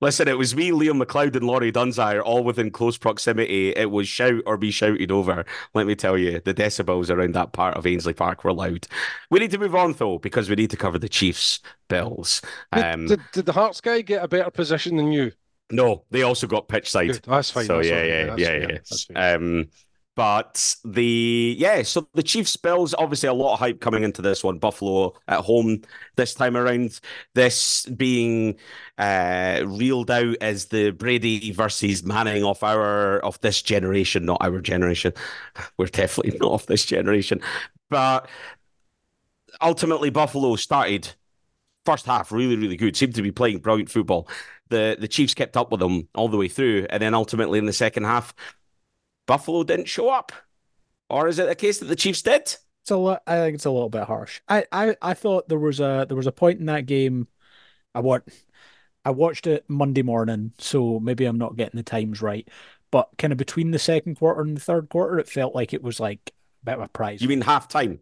[0.00, 3.70] Listen, it was me, Liam McLeod, and Laurie Dunsire all within close proximity.
[3.70, 5.44] It was shout or be shouted over.
[5.74, 8.86] Let me tell you, the decibels around that part of Ainslie Park were loud.
[9.30, 12.42] We need to move on, though, because we need to cover the Chiefs' Bills.
[12.70, 15.32] Um, did, did, did, the Hearts guy get a better position than you?
[15.70, 17.12] No, they also got pitch side.
[17.12, 17.22] Good.
[17.26, 17.66] That's fine.
[17.66, 18.78] So, that's yeah, yeah, yeah,
[19.10, 19.68] yeah, Um,
[20.18, 24.42] but the yeah, so the Chiefs Bills obviously a lot of hype coming into this
[24.42, 24.58] one.
[24.58, 25.82] Buffalo at home
[26.16, 26.98] this time around.
[27.36, 28.56] This being
[28.98, 34.60] uh, reeled out as the Brady versus Manning of our of this generation, not our
[34.60, 35.12] generation.
[35.76, 37.40] We're definitely not of this generation,
[37.88, 38.28] but
[39.62, 41.14] ultimately Buffalo started
[41.84, 42.96] first half really really good.
[42.96, 44.28] Seemed to be playing brilliant football.
[44.68, 47.66] The the Chiefs kept up with them all the way through, and then ultimately in
[47.66, 48.34] the second half
[49.28, 50.32] Buffalo didn't show up?
[51.08, 52.42] Or is it a case that the Chiefs did?
[52.42, 54.40] It's a lot, I think it's a little bit harsh.
[54.48, 57.28] I, I, I thought there was a there was a point in that game.
[57.94, 58.24] I want
[59.04, 62.48] I watched it Monday morning, so maybe I'm not getting the times right.
[62.90, 65.82] But kind of between the second quarter and the third quarter, it felt like it
[65.82, 67.20] was like a bit of a prize.
[67.20, 68.00] You mean half time?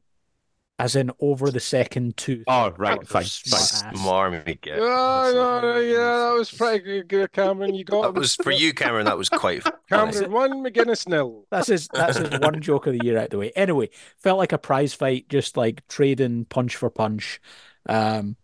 [0.79, 2.45] As in over the second two?
[2.47, 3.09] Oh, right, quarters.
[3.09, 3.83] fine, Smart ass.
[4.01, 4.79] Smarmy get.
[4.79, 5.97] Oh, no, no, yeah,
[6.31, 7.75] that was pretty good, Cameron.
[7.75, 9.07] You got That was for you, Cameron.
[9.07, 9.63] That was quite.
[9.89, 11.45] Cameron one, McGinnis nil.
[11.51, 13.53] That's his that's his one joke of the year out the way.
[13.57, 17.41] Anyway, felt like a prize fight, just like trading punch for punch.
[17.89, 18.37] Um,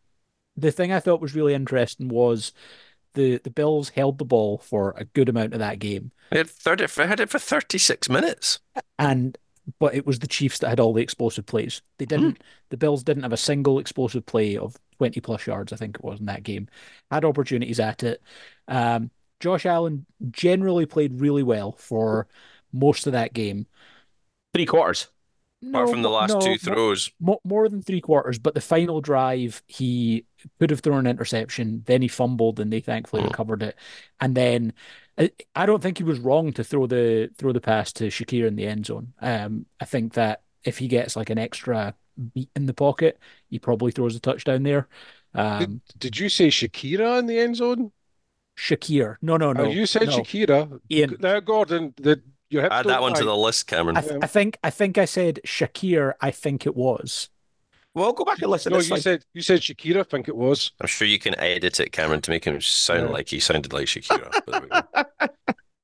[0.57, 2.53] the thing I thought was really interesting was
[3.15, 6.49] the the Bills held the ball for a good amount of that game, They had,
[6.51, 8.59] 30, they had it for 36 minutes.
[8.99, 9.37] and
[9.79, 11.83] but it was the Chiefs that had all the explosive plays.
[11.99, 12.43] They didn't.
[12.71, 15.73] The Bills didn't have a single explosive play of twenty plus yards.
[15.73, 16.69] I think it was in that game.
[17.11, 18.23] Had opportunities at it.
[18.69, 19.11] Um,
[19.41, 22.27] Josh Allen generally played really well for
[22.73, 23.67] most of that game.
[24.55, 25.09] Three quarters.
[25.65, 27.13] Apart from the last no, two throws.
[27.21, 30.25] mo- more than three quarters, but the final drive, he
[30.59, 31.85] could have thrown an interception.
[31.87, 33.27] Then he fumbled, and they thankfully Mm.
[33.29, 33.77] recovered it.
[34.21, 34.73] And then
[35.19, 38.47] I, I don't think he was wrong to throw the throw the pass to Shakir
[38.47, 39.13] in the end zone.
[39.21, 41.95] Um, I think that if he gets like an extra
[42.35, 44.89] beat in the pocket, he probably throws a touchdown there.
[45.35, 47.93] Um, Did you say Shakira in the end zone?
[48.59, 50.19] Shakir, no, no, no, oh, you said no.
[50.19, 50.79] Shakira.
[50.91, 51.17] Ian.
[51.21, 53.97] Now, Gordon, the, your hips Add don't that one to the list, Cameron.
[53.97, 56.13] I, th- I think I think I said Shakir.
[56.21, 57.31] I think it was.
[57.95, 58.73] Well, go back and listen.
[58.73, 59.01] No, you fine.
[59.01, 60.01] said you said Shakira.
[60.01, 60.73] I think it was.
[60.81, 63.13] I'm sure you can edit it, Cameron, to make him sound Yeah.
[63.13, 64.31] like he sounded like Shakira.
[64.47, 64.69] But
[65.19, 65.29] there.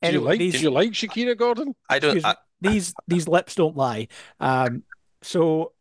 [0.10, 0.38] Do you like?
[0.38, 1.74] these- Do you like Shakira, Gordon?
[1.90, 2.24] I don't.
[2.24, 4.08] I, these these lips don't lie.
[4.40, 4.84] Um,
[5.22, 5.72] so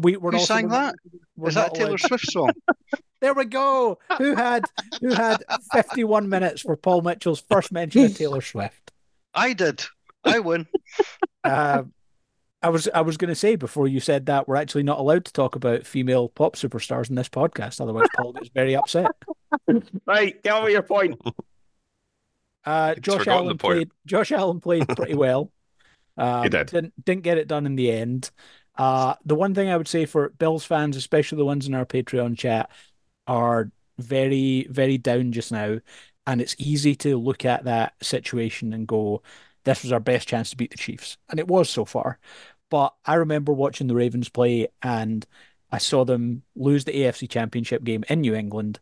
[0.00, 0.94] we we're Who also sang that?
[1.36, 2.50] we're that a Taylor allowed- Swift song?
[3.20, 3.98] There we go.
[4.16, 4.64] Who had
[5.02, 8.92] who had 51 minutes for Paul Mitchell's first mention of Taylor Swift?
[9.34, 9.84] I did.
[10.24, 10.66] I win.
[11.44, 11.92] Um,
[12.62, 15.24] I was I was going to say before you said that we're actually not allowed
[15.24, 17.80] to talk about female pop superstars in this podcast.
[17.80, 19.10] Otherwise, Paul gets very upset.
[20.06, 21.20] Right, get on with your point.
[22.64, 23.60] Uh, Josh forgotten the Allen point.
[23.60, 23.90] played.
[24.06, 25.50] Josh Allen played pretty well.
[26.16, 26.66] Um, He did.
[26.66, 28.30] Didn't didn't get it done in the end.
[28.76, 31.86] Uh, the one thing I would say for Bills fans, especially the ones in our
[31.86, 32.70] Patreon chat,
[33.26, 35.78] are very very down just now,
[36.26, 39.22] and it's easy to look at that situation and go,
[39.64, 42.18] "This was our best chance to beat the Chiefs," and it was so far.
[42.70, 45.26] But I remember watching the Ravens play, and
[45.70, 48.80] I saw them lose the AFC Championship game in New England,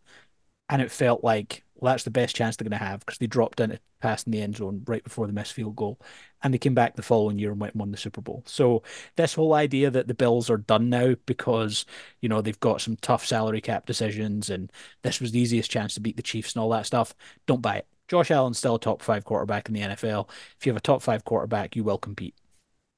[0.68, 3.26] and it felt like well, that's the best chance they're going to have because they
[3.26, 6.00] dropped in a pass in the end zone right before the missed field goal,
[6.42, 8.42] and they came back the following year and went and won the Super Bowl.
[8.46, 8.82] So
[9.16, 11.86] this whole idea that the Bills are done now because
[12.20, 14.72] you know they've got some tough salary cap decisions and
[15.02, 17.14] this was the easiest chance to beat the Chiefs and all that stuff,
[17.46, 17.86] don't buy it.
[18.08, 20.28] Josh Allen's still a top five quarterback in the NFL.
[20.58, 22.34] If you have a top five quarterback, you will compete.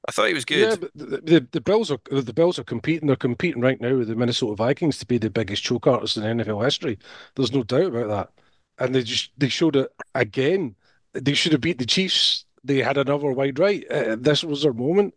[0.07, 0.75] I thought he was Yeah, good.
[0.75, 3.07] but the, the the Bills are the Bills are competing.
[3.07, 6.23] They're competing right now with the Minnesota Vikings to be the biggest choke artists in
[6.23, 6.97] NFL history.
[7.35, 8.43] There's no doubt about that.
[8.83, 10.75] And they just they showed it again.
[11.13, 12.45] They should have beat the Chiefs.
[12.63, 13.89] They had another wide right.
[13.89, 15.13] Uh, this was their moment.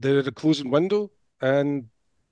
[0.00, 1.90] They're at a closing window, and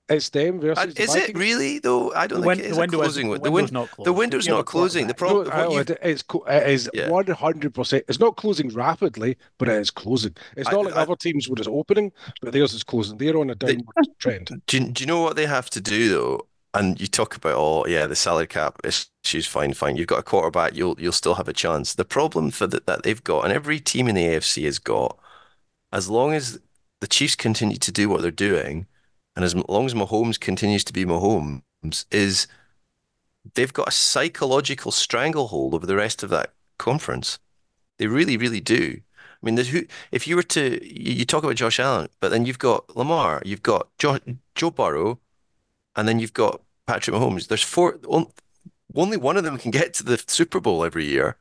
[0.08, 2.12] it's them versus the is it really though?
[2.14, 3.26] I don't The, think win- it the is window closing.
[3.32, 4.04] is, the The, window's not closing.
[4.04, 5.06] the window's If you have not closing.
[5.06, 5.54] The quarterback.
[5.56, 5.86] No, problem.
[6.02, 8.04] you- It's co- it is one hundred percent.
[8.08, 10.34] It's not closing rapidly, but it is closing.
[10.56, 13.18] It's I- not like I- other teams where it's opening, but theirs is closing.
[13.18, 14.62] They're on a They- downward trend.
[14.66, 16.46] Do you, do you know what they have to do though?
[16.74, 19.96] And you talk about, oh yeah, the salary cap issues, fine, fine.
[19.96, 21.94] You've got a quarterback, you'll you'll still have a chance.
[21.94, 25.18] The problem for that that they've got, and every team in the AFC has got,
[25.92, 26.60] as long as
[27.00, 28.86] the Chiefs continue to do what they're doing,
[29.38, 31.62] and as long as Mahomes continues to be Mahomes,
[32.10, 32.48] is
[33.54, 37.38] they've got a psychological stranglehold over the rest of that conference.
[37.98, 38.98] They really, really do.
[39.40, 42.46] I mean, there's who, if you were to, you, talk about Josh Allen, but then
[42.46, 44.18] you've got Lamar, you've got jo,
[44.56, 45.20] Joe Burrow,
[45.94, 47.46] and then you've got Patrick Mahomes.
[47.46, 48.00] There's four,
[48.96, 51.36] only one of them can get to the Super Bowl every year.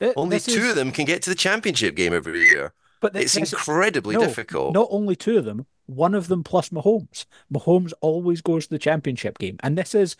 [0.00, 2.72] Th- Only two is- of them can get to the championship game every year.
[3.02, 4.72] But It's incredibly no, difficult.
[4.72, 7.26] Not only two of them, one of them plus Mahomes.
[7.52, 9.56] Mahomes always goes to the championship game.
[9.60, 10.16] And this is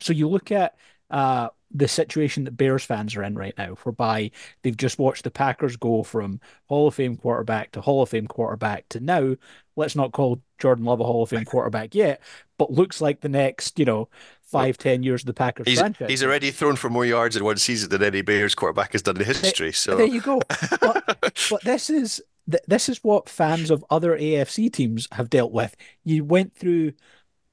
[0.00, 0.76] so you look at
[1.10, 4.30] uh the situation that Bears fans are in right now, whereby
[4.62, 8.26] they've just watched the Packers go from Hall of Fame quarterback to Hall of Fame
[8.28, 9.34] quarterback to now,
[9.74, 12.22] let's not call Jordan Love a Hall of Fame quarterback yet,
[12.56, 14.08] but looks like the next, you know,
[14.46, 16.08] five, ten years of the Packers He's, franchise.
[16.08, 19.16] he's already thrown for more yards in one season than any Bears quarterback has done
[19.16, 19.72] in history.
[19.72, 20.40] So There you go.
[20.80, 22.22] But, but this is
[22.66, 25.74] this is what fans of other AFC teams have dealt with.
[26.04, 26.92] You went through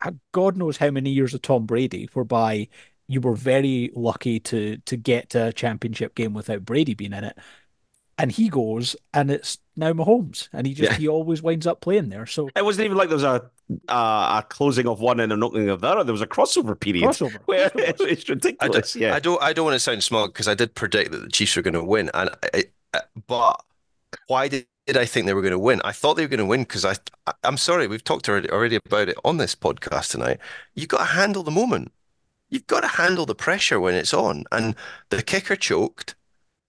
[0.02, 2.68] uh, God knows how many years of Tom Brady, whereby
[3.08, 7.24] you were very lucky to to get to a championship game without Brady being in
[7.24, 7.38] it.
[8.18, 10.98] And he goes, and it's now Mahomes, and he just Yeah.
[10.98, 12.26] he always winds up playing there.
[12.26, 13.50] So It wasn't even like there was a
[13.88, 16.04] a, a closing of one and an opening of the other.
[16.04, 17.06] There was a crossover period.
[17.06, 17.40] Crossover.
[17.46, 18.12] Where Of course there was.
[18.12, 18.96] it's ridiculous.
[18.96, 19.20] I yeah.
[19.20, 19.42] don't.
[19.42, 21.74] I don't want to sound smug because I did predict that the Chiefs were going
[21.74, 22.64] to win, and I,
[22.94, 23.64] I, but
[24.28, 25.82] why did, did I think they were going to win?
[25.84, 26.96] I thought they were going to win because I,
[27.28, 27.34] I.
[27.44, 30.40] I'm sorry, we've talked already, already about it on this podcast tonight.
[30.76, 31.92] You've got to handle the moment.
[32.50, 34.76] You've got to handle the pressure when it's on, and
[35.10, 36.16] the kicker choked,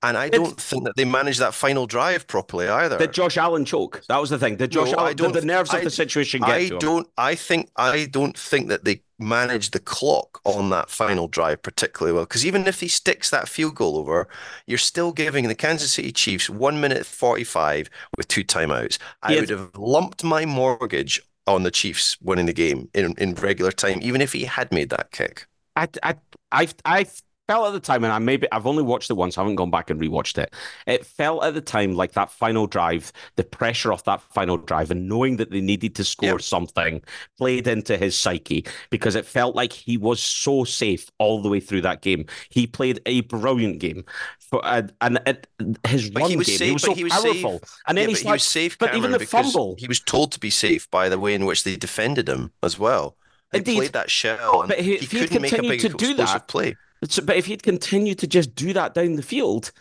[0.08, 2.98] and I don't think that they managed that final drive properly either.
[2.98, 4.02] Did Josh Allen choke?
[4.08, 4.56] That was the thing.
[4.56, 5.16] Did Josh No, Allen?
[5.16, 6.78] Did the nerves of the situation get I to him?
[6.80, 7.08] don't.
[7.16, 7.70] I think.
[7.76, 12.24] I don't think that they managed the clock on that final drive particularly well.
[12.24, 14.28] Because even if he sticks that field goal over,
[14.66, 18.98] you're still giving the Kansas City Chiefs one minute forty-five with two timeouts.
[19.22, 23.34] I He would have lumped my mortgage on the Chiefs winning the game in in
[23.34, 25.46] regular time, even if he had made that kick.
[25.76, 26.14] I, I,
[26.52, 27.06] I, I
[27.48, 29.36] felt at the time, and I maybe I've only watched it once.
[29.36, 30.54] I haven't gone back and rewatched it.
[30.86, 34.90] It felt at the time like that final drive, the pressure of that final drive,
[34.90, 36.42] and knowing that they needed to score Yep.
[36.42, 37.02] something
[37.38, 41.60] played into his psyche because it felt like he was so safe all the way
[41.60, 42.26] through that game.
[42.50, 44.04] He played a brilliant game,
[44.38, 45.46] for, and, and it,
[45.86, 46.66] his But run he was game, safe.
[46.68, 47.76] he was so he was powerful, safe.
[47.88, 48.78] and then Yeah, he but he was safe.
[48.78, 51.64] but even the fumble- he was told to be safe by the way in which
[51.64, 53.16] they defended him as well.
[53.52, 53.76] They Indeed.
[53.76, 56.48] played that shell, and But he- he he couldn't make a big to do that,
[56.48, 56.76] play.
[57.08, 59.72] So, but if he'd continued to just do that down the field,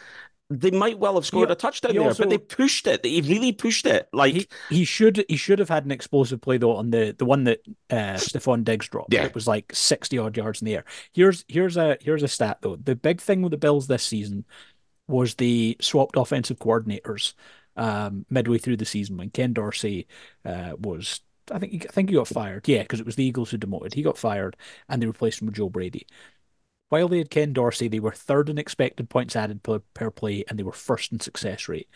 [0.50, 2.08] they might well have scored He- a touchdown he there.
[2.08, 3.04] also- but they pushed it.
[3.06, 4.08] He really pushed it.
[4.14, 7.26] Like he, he should he should have had an explosive play though on the the
[7.26, 9.14] one that uh Stefon Diggs dropped.
[9.14, 9.24] Yeah.
[9.26, 10.86] It was like 60 odd yards in the air.
[11.14, 12.76] Here's here's a here's a stat though.
[12.76, 14.46] The big thing with the Bills this season
[15.08, 17.34] was the swapped offensive coordinators
[17.76, 20.08] um midway through the season when Ken Dorsey
[20.46, 21.22] uh was
[21.52, 22.68] I think he, I think he got fired.
[22.70, 23.94] Yeah, because it was the Eagles who demoted.
[23.94, 24.56] He got fired
[24.88, 26.06] and they replaced him with Joe Brady.
[26.94, 30.44] While they had Ken Dorsey, they were third in expected points added per, per play
[30.48, 31.90] and they were first in success rate.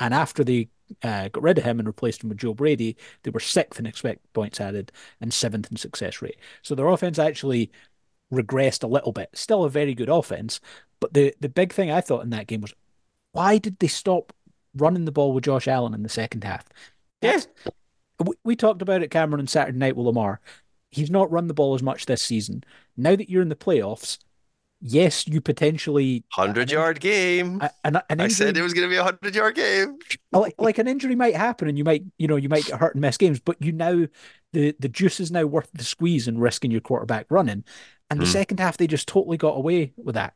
[0.00, 0.70] And after they
[1.04, 3.86] uh, got rid of him and replaced him with Joe Brady, they were sixth in
[3.86, 4.90] expected points added
[5.20, 6.36] and seventh in success rate.
[6.62, 7.70] So their offense actually
[8.32, 9.30] regressed a little bit.
[9.34, 10.58] Still a very good offense,
[10.98, 12.74] but the the big thing I thought in that game was
[13.30, 14.32] why did they stop
[14.74, 16.64] running the ball with Josh Allen in the second half?
[17.22, 17.46] yes,
[18.18, 20.40] We, we talked about it, Cameron, on Saturday night with Lamar.
[20.90, 22.64] He's not run the ball as much this season.
[22.96, 24.18] Now that you're in the playoffs,
[24.80, 27.60] yes, you potentially Hundred yard game.
[27.60, 29.98] a- an, an I said it was going to be a hundred yard game.
[30.32, 32.94] like like an injury might happen and you might you know you might get hurt
[32.94, 34.06] and miss games but you now
[34.52, 37.64] the the juice is now worth the squeeze and risking your quarterback running
[38.10, 38.30] and the Hmm.
[38.32, 40.34] second half they just totally got away with that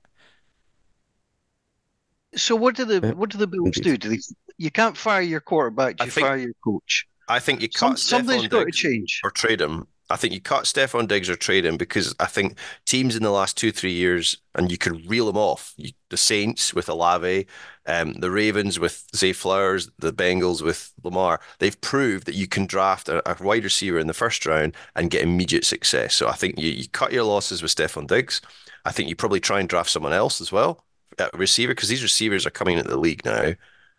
[2.36, 3.96] So what do the what do the Bills do?
[3.96, 4.18] Do they?
[4.58, 5.96] You can't fire your quarterback.
[6.00, 7.06] I You think- fire your coach.
[7.28, 9.20] I think you Some, cut something's Stefon got to change.
[9.24, 9.86] or trade him.
[10.10, 13.30] I think you cut Stefon Diggs or trade him because I think teams in the
[13.30, 15.72] last two, three years, and you could reel them off.
[15.76, 17.46] You, the Saints with Olave,
[17.86, 21.40] um, the Ravens with Zay Flowers, the Bengals with Lamar.
[21.58, 25.10] They've proved that you can draft a, a wide receiver in the first round and
[25.10, 26.14] get immediate success.
[26.14, 28.42] So I think you, you cut your losses with Stefon Diggs.
[28.84, 30.84] I think you probably try and draft someone else as well,
[31.32, 33.54] receiver, because these receivers are coming into the league now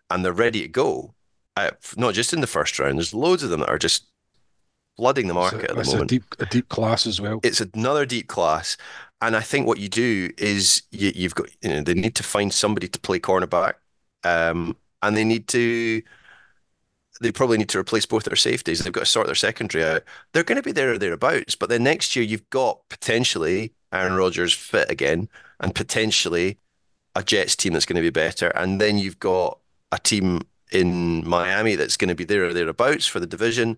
[0.09, 1.15] and they're ready to go.
[1.57, 2.97] Uh, not just in the first round.
[2.97, 4.07] There's loads of them that are just
[4.97, 6.09] flooding the market It's a, at the it's a moment.
[6.09, 7.39] deep, a deep class as well.
[7.43, 8.77] It's another deep class,
[9.21, 12.23] and I think what you do is you, you've got you know they need to
[12.23, 13.73] find somebody to play cornerback,
[14.23, 16.01] um, and they need to.
[17.21, 18.79] They probably need to replace both their safeties.
[18.79, 20.03] They've got to sort their secondary out.
[20.33, 24.15] They're going to be there or thereabouts, but then next year you've got potentially Aaron
[24.15, 25.29] Rodgers fit again,
[25.61, 26.57] and potentially
[27.15, 29.59] a Jets team that's going to be better, and then you've got
[29.91, 30.41] a team
[30.71, 33.77] in Miami that's going to be there or thereabouts for the division.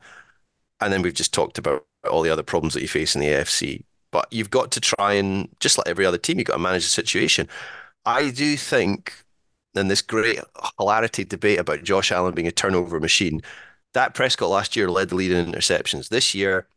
[0.79, 3.27] And then we've just talked about all the other problems that you face in the
[3.27, 3.83] AFC.
[4.11, 6.83] But you've got to try and, just like every other team, you've got to manage
[6.83, 7.47] the situation.
[8.05, 9.13] I do think,
[9.75, 10.39] in this great
[10.79, 13.41] hilarity debate about Josh Allen being a turnover machine,
[13.93, 16.09] that Prescott last year led the lead in interceptions.
[16.09, 16.67] This year,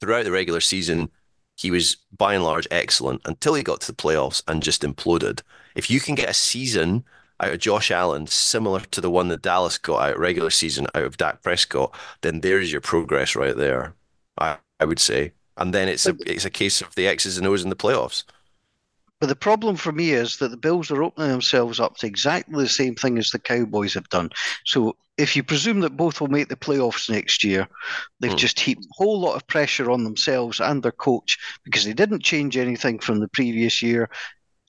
[0.00, 1.10] throughout the regular season,
[1.56, 5.42] he was by and large excellent until he got to the playoffs and just imploded.
[5.74, 7.04] If you can get a season
[7.42, 11.04] out of Josh Allen similar to the one that Dallas got out regular season out
[11.04, 13.94] of Dak Prescott, then there's your progress right there.
[14.38, 15.32] I, I would say.
[15.56, 18.24] And then it's a it's a case of the X's and O's in the playoffs.
[19.20, 22.64] But the problem for me is that the Bills are opening themselves up to exactly
[22.64, 24.30] the same thing as the Cowboys have done.
[24.66, 27.68] So if you presume that both will make the playoffs next year,
[28.20, 28.36] they've Hmm.
[28.36, 32.24] just heaped a whole lot of pressure on themselves and their coach because they didn't
[32.24, 34.10] change anything from the previous year.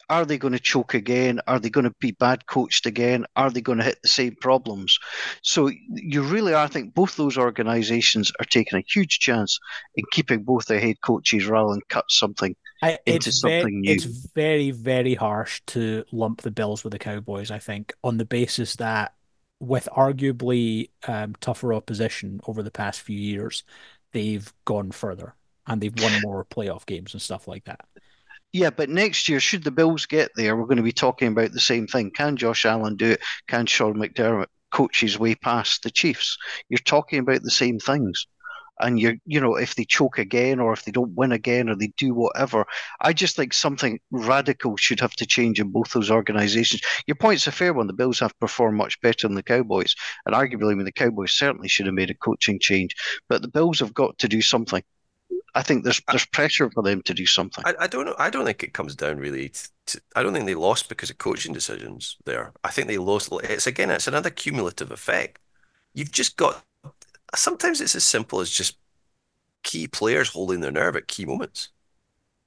[0.10, 1.40] Are they going to choke again?
[1.48, 3.26] Are they going to be bad coached again?
[3.36, 5.00] Are they going to hit the same problems?
[5.42, 9.60] So you really are, I think both those organizations are taking a huge chance
[9.96, 12.56] in keeping both their head coaches rather than cut something.
[12.82, 13.92] I, Into something new.
[13.92, 17.50] It's very, very harsh to lump the Bills with the Cowboys.
[17.50, 19.14] I think on the basis that
[19.60, 23.64] with arguably um, tougher opposition over the past few years,
[24.12, 25.36] they've gone further
[25.66, 27.86] and they've won more playoff games and stuff like that.
[28.54, 31.52] Yeah, but next year, should the Bills get there, we're going to be talking about
[31.54, 32.12] the same thing.
[32.12, 33.22] Can Josh Allen do it?
[33.48, 36.38] Can Sean McDermott coach his way past the Chiefs?
[36.70, 38.28] You're talking about the same things.
[38.80, 41.76] And you're, you know, if they choke again or if they don't win again or
[41.76, 42.66] they do whatever,
[43.02, 46.82] I just think something radical should have to change in both those organizations.
[47.08, 47.88] Your point's a fair one.
[47.88, 49.96] The Bills have performed much better than the Cowboys.
[50.26, 52.96] And arguably, I mean, the Cowboys certainly should have made a coaching change.
[53.30, 54.84] But the Bills have got to do something.
[55.56, 57.64] I think there's there's pressure for them to do something.
[57.66, 58.16] I, I don't know.
[58.18, 59.50] I don't think it comes down really.
[59.50, 62.18] To, to, I don't think they lost because of coaching decisions.
[62.26, 63.30] There, I think they lost.
[63.44, 65.40] It's again, it's another cumulative effect.
[65.94, 66.64] You've just got.
[67.36, 68.78] Sometimes it's as simple as just
[69.64, 71.70] key players holding their nerve at key moments.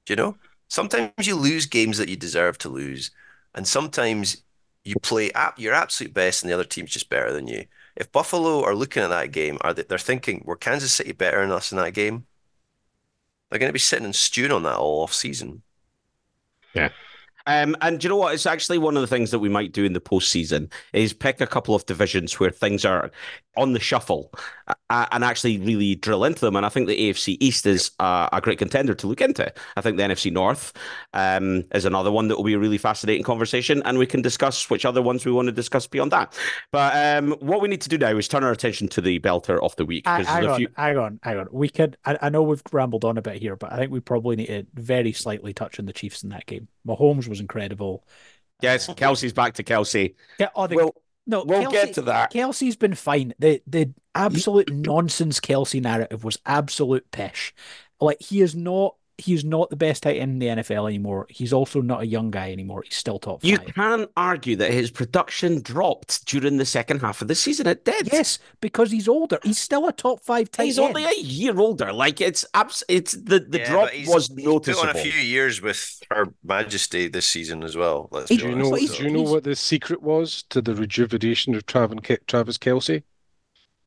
[0.05, 0.37] Do you know?
[0.69, 3.11] Sometimes you lose games that you deserve to lose,
[3.55, 4.43] and sometimes
[4.83, 7.65] you play at your absolute best, and the other team's just better than you.
[7.95, 11.41] If Buffalo are looking at that game, are they, they're thinking, "Were Kansas City better
[11.41, 12.27] than us in that game?"
[13.49, 15.61] They're going to be sitting and stewing on that all off season.
[16.73, 16.89] Yeah.
[17.45, 18.33] Um, and do you know what?
[18.33, 21.39] It's actually one of the things that we might do in the postseason is pick
[21.39, 23.09] a couple of divisions where things are
[23.57, 24.31] on the shuffle
[24.89, 26.55] uh, and actually really drill into them.
[26.55, 29.51] And I think the AFC East is uh, a great contender to look into.
[29.75, 30.73] I think the NFC North
[31.13, 34.69] um, is another one that will be a really fascinating conversation, and we can discuss
[34.69, 36.37] which other ones we want to discuss beyond that.
[36.71, 39.61] But um, what we need to do now is turn our attention to the belter
[39.61, 40.07] of the week.
[40.07, 40.67] Hang, hang on, few...
[40.75, 41.47] hang on, hang on.
[41.51, 41.97] We could.
[42.05, 44.47] I, I know we've rambled on a bit here, but I think we probably need
[44.47, 46.67] to very slightly touch on the Chiefs in that game.
[46.87, 48.05] Mahomes was incredible.
[48.61, 50.15] Yes, Kelce's back to Kelce.
[50.39, 50.95] Yeah, oh, the, well,
[51.27, 52.31] no, we'll Kelce, get to that.
[52.31, 53.33] Kelce's been fine.
[53.39, 57.53] The the absolute nonsense Kelce narrative was absolute pish.
[57.99, 61.25] Like he is not he's not the best tight end in the NFL anymore.
[61.29, 62.83] He's also not a young guy anymore.
[62.83, 63.49] He's still top five.
[63.49, 67.67] You can argue that his production dropped during the second half of the season.
[67.67, 68.09] It did.
[68.11, 69.39] Yes, because he's older.
[69.43, 70.89] He's still a top five tight he's end.
[70.89, 71.91] only a year older.
[71.91, 74.81] Like it's abs- it's the, the yeah, drop was noticeable.
[74.81, 78.09] Put on a few years with Her Majesty this season as well.
[78.27, 78.75] do you know?
[78.75, 83.03] Do you know what the secret was to the rejuvenation of Travis Kelce?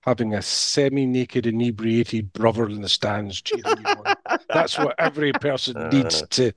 [0.03, 4.17] having a semi-naked, inebriated brother in the stands cheering you on.
[4.49, 6.53] That's what every person needs to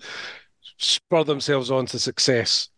[0.77, 2.69] spur themselves on to success.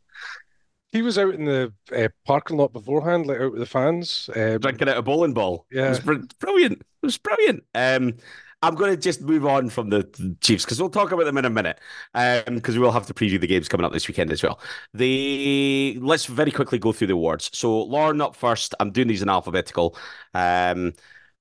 [0.91, 4.59] He was out in the uh, parking lot beforehand, like out with the fans, um,
[4.59, 5.65] drinking out a bowling ball.
[5.69, 6.81] Yeah, it was brilliant.
[6.81, 7.63] It was brilliant.
[7.73, 8.13] Um,
[8.61, 11.45] I'm going to just move on from the Chiefs because we'll talk about them in
[11.45, 11.79] a minute
[12.13, 14.59] because um, we will have to preview the games coming up this weekend as well.
[14.93, 17.51] The let's very quickly go through the awards.
[17.53, 18.73] So Lauren up first.
[18.79, 19.95] I'm doing these in alphabetical.
[20.33, 20.93] Um,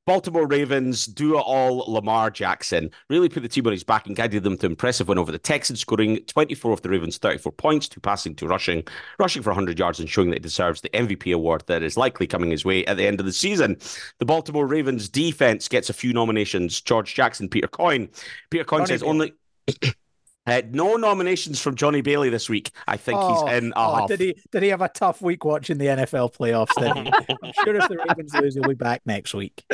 [0.07, 1.91] Baltimore Ravens do it all.
[1.91, 5.19] Lamar Jackson really put the team on his back and guided them to impressive win
[5.19, 8.85] over the Texans, scoring 24 of the Ravens' 34 points, two passing, two rushing,
[9.19, 12.27] rushing for 100 yards and showing that he deserves the MVP award that is likely
[12.27, 13.79] coming his way at the end of the season.
[14.19, 16.81] The Baltimore Ravens defense gets a few nominations.
[16.81, 18.09] George Jackson, Peter Coyne.
[18.51, 19.33] Peter Coyne says only.
[20.47, 22.71] Uh, no nominations from Johnny Bailey this week.
[22.87, 23.73] I think oh, he's in.
[23.77, 24.37] Oh, did he?
[24.53, 26.75] Did he have a tough week watching the NFL playoffs?
[26.79, 27.37] Did he?
[27.43, 29.65] I'm sure if the Ravens lose, he'll be back next week.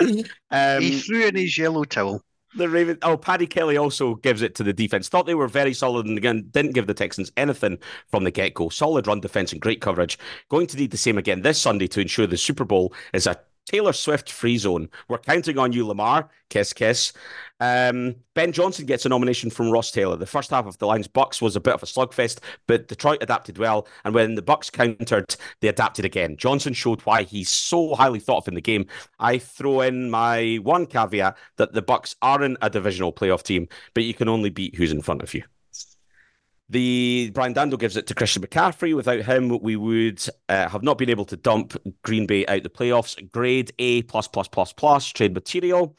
[0.51, 2.23] Um, he threw in his yellow towel.
[2.57, 2.99] The Ravens.
[3.03, 5.09] Oh, Paddy Kelly also gives it to the defense.
[5.09, 8.55] Thought they were very solid, and again, didn't give the Texans anything from the get
[8.55, 8.69] go.
[8.69, 10.19] Solid run defense and great coverage.
[10.49, 13.39] Going to need the same again this Sunday to ensure the Super Bowl is a
[13.71, 14.89] Taylor Swift free zone.
[15.07, 16.29] We're counting on you, Lamar.
[16.49, 17.13] Kiss, kiss.
[17.61, 20.17] Um, ben Johnson gets a nomination from Ross Taylor.
[20.17, 23.23] The first half of the Lions Bucks was a bit of a slugfest, but Detroit
[23.23, 23.87] adapted well.
[24.05, 26.37] And when the Bucks countered, they adapted again.
[26.37, 28.87] Johnson showed why he's so highly thought of in the game.
[29.21, 34.03] I throw in my one caveat that the Bucks aren't a divisional playoff team, but
[34.03, 35.45] you can only beat who's in front of you.
[36.71, 38.95] The Brian Dando gives it to Christian McCaffrey.
[38.95, 42.71] Without him, we would uh, have not been able to dump Green Bay out the
[42.71, 43.31] playoffs.
[43.33, 45.97] Grade A plus plus plus plus trade material.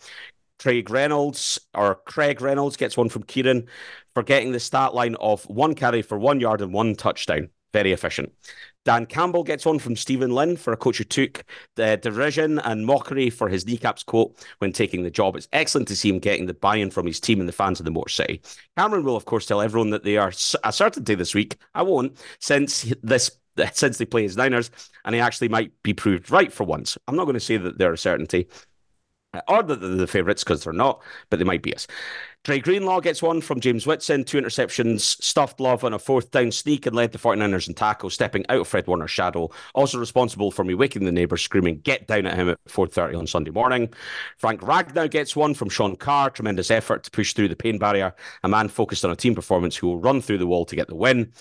[0.59, 3.67] Craig Reynolds or Craig Reynolds gets one from Kieran
[4.13, 7.49] for getting the stat line of one carry for one yard and one touchdown.
[7.73, 8.31] Very efficient.
[8.83, 11.43] Dan Campbell gets one from Stephen Lynn for a coach who took
[11.75, 15.35] the derision and mockery for his kneecaps quote when taking the job.
[15.35, 17.85] It's excellent to see him getting the buy-in from his team and the fans of
[17.85, 18.41] the Motor City.
[18.77, 21.57] Cameron will, of course, tell everyone that they are a certainty this week.
[21.75, 23.31] I won't, since this
[23.73, 24.71] since they play as Niners,
[25.05, 26.97] and he actually might be proved right for once.
[27.07, 28.47] I'm not going to say that they're a certainty,
[29.47, 31.87] or they're the favourites because they're not, but they might be us.
[32.43, 36.51] Dre Greenlaw gets one from James Whitson, two interceptions, stuffed love on a fourth down
[36.51, 39.49] sneak and led the 49ers in tackles, stepping out of Fred Warner's shadow.
[39.75, 43.27] Also responsible for me waking the neighbours screaming, get down at him at 4.30 on
[43.27, 43.93] Sunday morning.
[44.37, 48.13] Frank Ragnow gets one from Sean Carr, tremendous effort to push through the pain barrier.
[48.43, 50.87] A man focused on a team performance who will run through the wall to get
[50.87, 51.31] the win.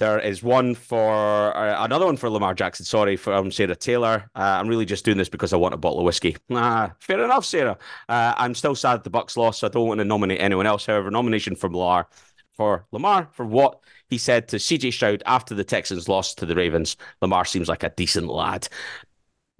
[0.00, 2.86] There is one for uh, another one for Lamar Jackson.
[2.86, 4.30] Sorry from Sarah Taylor.
[4.34, 6.38] Uh, I'm really just doing this because I want a bottle of whiskey.
[6.50, 7.76] Ah, fair enough, Sarah.
[8.08, 10.86] Uh, I'm still sad the Bucks lost, so I don't want to nominate anyone else.
[10.86, 12.08] However, nomination for Lamar
[12.56, 16.54] for Lamar for what he said to CJ Stroud after the Texans lost to the
[16.54, 16.96] Ravens.
[17.20, 18.68] Lamar seems like a decent lad.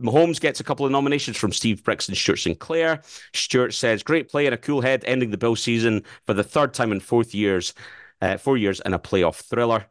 [0.00, 3.02] Mahomes gets a couple of nominations from Steve Bricks and Stuart Sinclair.
[3.34, 6.72] Stuart says, "Great play and a cool head, ending the Bill season for the third
[6.72, 7.74] time in fourth years,
[8.22, 9.84] uh, four years in a playoff thriller."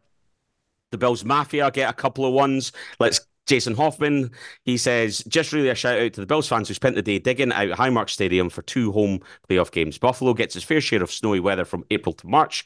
[0.91, 2.71] The Bills Mafia get a couple of ones.
[2.99, 4.29] Let's Jason Hoffman,
[4.63, 7.17] he says, just really a shout out to the Bills fans who spent the day
[7.17, 9.97] digging out Highmark Stadium for two home playoff games.
[9.97, 12.63] Buffalo gets its fair share of snowy weather from April to March.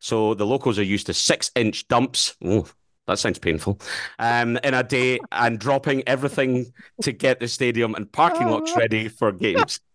[0.00, 2.36] So the locals are used to six inch dumps.
[2.44, 2.66] Ooh,
[3.06, 3.80] that sounds painful.
[4.18, 9.08] Um, in a day and dropping everything to get the stadium and parking lots ready
[9.08, 9.78] for games.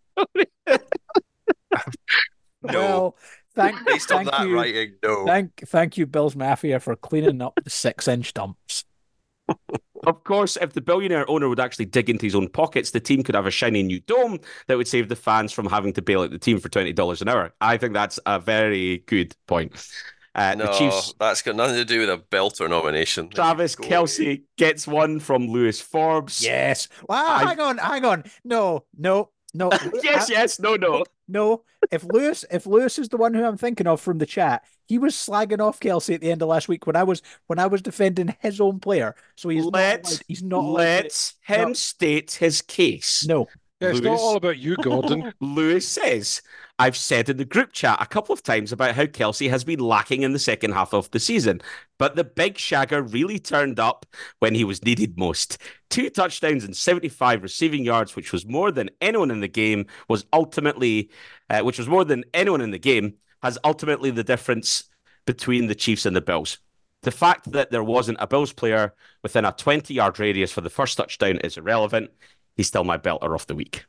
[2.63, 3.17] No, Well,
[3.55, 5.25] thank, based on that you, writing, no.
[5.25, 8.85] thank, thank you, Bills Mafia, for cleaning up the six-inch dumps.
[10.07, 13.21] Of course, if the billionaire owner would actually dig into his own pockets, the team
[13.21, 16.21] could have a shiny new dome that would save the fans from having to bail
[16.21, 17.53] out the team for twenty dollars an hour.
[17.61, 19.73] I think that's a very good point.
[20.33, 23.29] Uh, no, the Chiefs, that's got nothing to do with a belter nomination.
[23.29, 26.41] Travis Kelce gets one from Lewis Forbes.
[26.41, 26.87] Yes.
[27.07, 27.23] Wow.
[27.27, 27.77] I- Hang on.
[27.77, 28.23] Hang on.
[28.43, 28.85] No.
[28.97, 29.29] No.
[29.53, 29.69] No.
[30.03, 31.03] yes, yes, no, no.
[31.27, 31.63] No.
[31.91, 34.97] If Lewis, if Lewis is the one who I'm thinking of from the chat, he
[34.97, 37.67] was slagging off Kelce at the end of last week when I was when I
[37.67, 39.15] was defending his own player.
[39.35, 40.11] So he's Let- not.
[40.11, 40.63] Allowed, he's not.
[40.63, 41.73] allowed to- Let him no.
[41.73, 43.25] state his case.
[43.27, 43.47] no.
[43.79, 45.33] Yeah, it's not all about you, Gordon.
[45.41, 46.43] Lewis says,
[46.82, 49.79] I've said in the group chat a couple of times about how Kelce has been
[49.79, 51.61] lacking in the second half of the season,
[51.99, 54.07] but the big shagger really turned up
[54.39, 55.59] when he was needed most.
[55.91, 60.25] Two touchdowns and 75 receiving yards, which was more than anyone in the game, was
[60.34, 61.11] ultimately,
[61.51, 63.13] uh, which was more than anyone in the game,
[63.43, 64.86] has ultimately the difference
[65.27, 66.57] between the Chiefs and the Bills.
[67.03, 70.69] The fact that there wasn't a Bills player within a 20 yard radius for the
[70.71, 72.09] first touchdown is irrelevant.
[72.57, 73.86] He's still my belter of the week.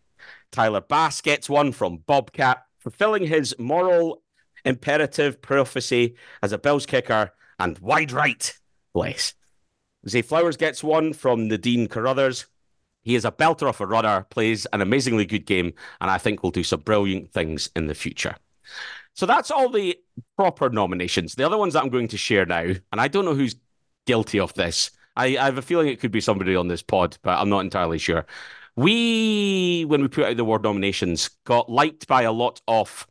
[0.51, 4.23] Tyler Bass gets one from Bobcat, fulfilling his moral
[4.65, 8.53] imperative prophecy as a Bills kicker and wide right.
[8.93, 9.35] Bless.
[10.09, 12.47] Zay Flowers gets one from Nadine Carruthers.
[13.03, 16.43] He is a belter of a runner, plays an amazingly good game, and I think
[16.43, 18.37] will do some brilliant things in the future.
[19.15, 19.99] So that's all the
[20.37, 21.35] proper nominations.
[21.35, 23.57] The other ones that I'm going to share now, and I don't know who's
[24.07, 24.91] guilty of this.
[25.17, 27.61] I, I have a feeling it could be somebody on this pod, but I'm not
[27.61, 28.27] entirely sure.
[28.77, 33.07] We, when we put out the award nominations, got liked by a lot of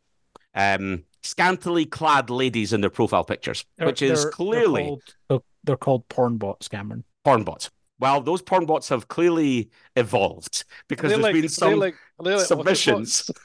[0.54, 5.02] um, scantily clad ladies in their profile pictures, They're- which is they're- clearly they're called,
[5.28, 7.04] they're, they're called porn bots, Cameron.
[7.24, 7.70] porn bots.
[8.00, 11.94] Well, those porn bots have clearly evolved because They're there's like- been they're some like-
[12.18, 13.30] like- submissions.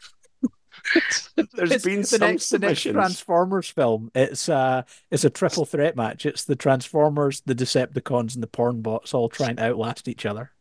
[1.54, 2.82] there's It's been the some next, the next.
[2.84, 4.10] Transformers film.
[4.16, 6.26] It's uh it's a triple threat match.
[6.26, 10.52] It's the Transformers, the Decepticons, and the porn bots all trying to outlast each other.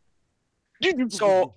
[1.09, 1.53] So,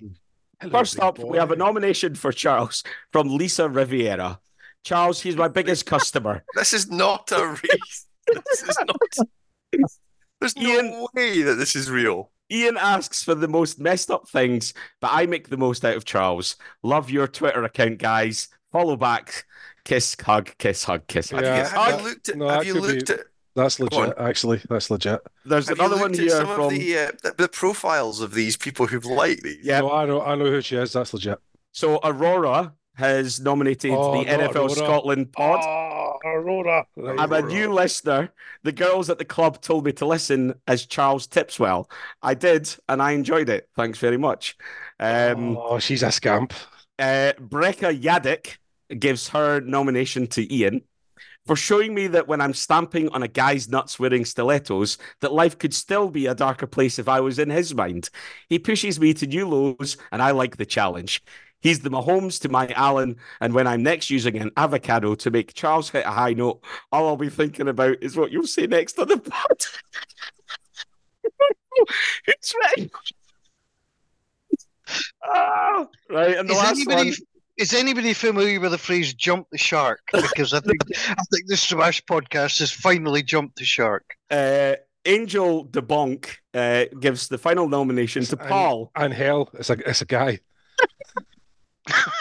[0.71, 4.41] First big up, we have a nomination for Charles from Lisa Riviera.
[4.85, 6.45] Charles, he's my biggest customer.
[6.55, 8.07] This is not a wreath.
[8.27, 9.27] This is not.
[10.41, 12.31] There's no Ian- way that this is real.
[12.51, 16.05] Ian asks for the most messed up things, but I make the most out of
[16.05, 16.57] Charles.
[16.83, 18.49] Love your Twitter account, guys.
[18.73, 19.45] Follow back.
[19.85, 22.37] Kiss, hug, kiss, hug, kiss, hug, Yeah, kiss, have you looked at?
[22.37, 23.21] no, have you could be- looked at?
[23.57, 24.03] That's Go on.
[24.09, 24.61] legit, actually.
[24.69, 25.21] That's legit.
[25.45, 26.61] There's Have you another one looked at here some from.
[26.65, 29.59] of the, uh, the the profiles of these people who've liked these?
[29.65, 29.81] Yeah.
[29.81, 30.93] No, I know, I know who she is.
[30.93, 31.39] That's legit.
[31.73, 34.71] So Aurora has nominated Oh, the NFL Aurora.
[34.71, 35.61] Scotland pod.
[35.65, 36.87] Oh, Aurora.
[37.19, 38.31] I'm a new listener.
[38.63, 41.91] The girls at the club told me to listen as Charles Tipswell.
[42.23, 43.69] I did, and I enjoyed it.
[43.77, 44.57] Thanks very much.
[44.99, 46.53] Um, oh, she's a scamp.
[46.99, 48.59] uh, Brecca Yadick
[48.99, 50.83] gives her nomination to Ian
[51.47, 55.59] for showing me that when I'm stamping on a guy's nuts wearing stilettos, that life
[55.59, 58.11] could still be a darker place if I was in his mind.
[58.49, 61.23] He pushes me to new lows, and I like the challenge.
[61.61, 65.55] He's the Mahomes to my Allen, and when I'm next using an avocado to make
[65.55, 68.99] Charles hit a high note, all I'll be thinking about is what you'll say next
[68.99, 69.59] on the pod.
[72.27, 72.91] it's right.
[75.25, 77.15] Ah, right, and the Is last anybody one.
[77.61, 80.01] Is anybody familiar with the phrase "jump the shark"?
[80.13, 84.05] Because I think I think the Stramash podcast has finally jumped the shark.
[84.31, 84.75] uh,
[85.07, 88.91] Angel DeBonk uh, gives the final nomination to And- Paul.
[88.95, 90.41] And hell, it's a it's a guy.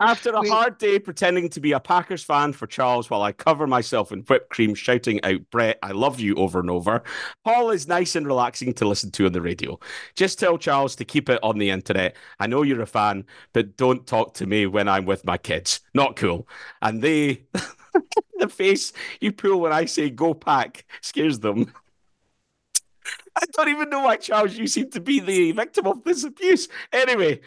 [0.00, 3.32] After a We- hard day pretending to be a Packers fan for Charles while I
[3.32, 7.02] cover myself in whipped cream, shouting out, Brett, I love you over and over,
[7.44, 9.78] Paul is nice and relaxing to listen to on the radio.
[10.16, 12.16] Just tell Charles to keep it on the internet.
[12.38, 15.80] I know you're a fan, but don't talk to me when I'm with my kids.
[15.92, 16.48] Not cool.
[16.80, 17.44] And they,
[18.38, 21.72] the face you pull when I say go pack scares them.
[23.36, 26.68] I don't even know why, Charles, you seem to be the victim of this abuse.
[26.92, 27.40] Anyway,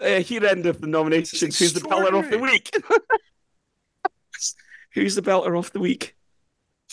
[0.00, 1.58] uh, here endeth the nominations.
[1.58, 2.74] Who's the belter of the week?
[4.94, 6.16] Who's the belter of the week?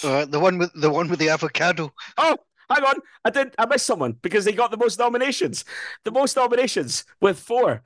[0.04, 1.94] Uh, the one with the one with the avocado.
[2.18, 2.38] Oh,
[2.70, 2.96] hang on.
[3.24, 3.54] I did.
[3.58, 5.66] I missed someone because they got the most nominations.
[6.04, 7.84] The most nominations with four.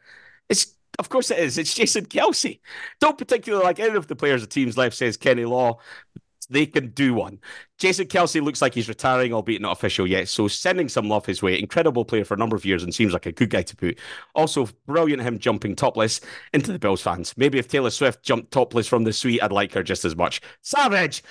[0.50, 1.58] It's of course it is.
[1.58, 2.60] It's Jason Kelce.
[3.00, 5.80] Don't particularly like any of the players the team's left says Kenny Law.
[6.50, 7.40] They can do one.
[7.78, 10.30] Jason Kelce looks like he's retiring, albeit not official yet.
[10.30, 11.60] So sending some love his way.
[11.60, 14.00] Incredible player for a number of years and seems like a good guy to put.
[14.34, 16.22] Also brilliant him jumping topless
[16.54, 17.34] into the Bills fans.
[17.38, 20.42] Maybe if Taylor Swift jumped topless from the suite, I'd like her just as much.
[20.62, 21.22] Savage.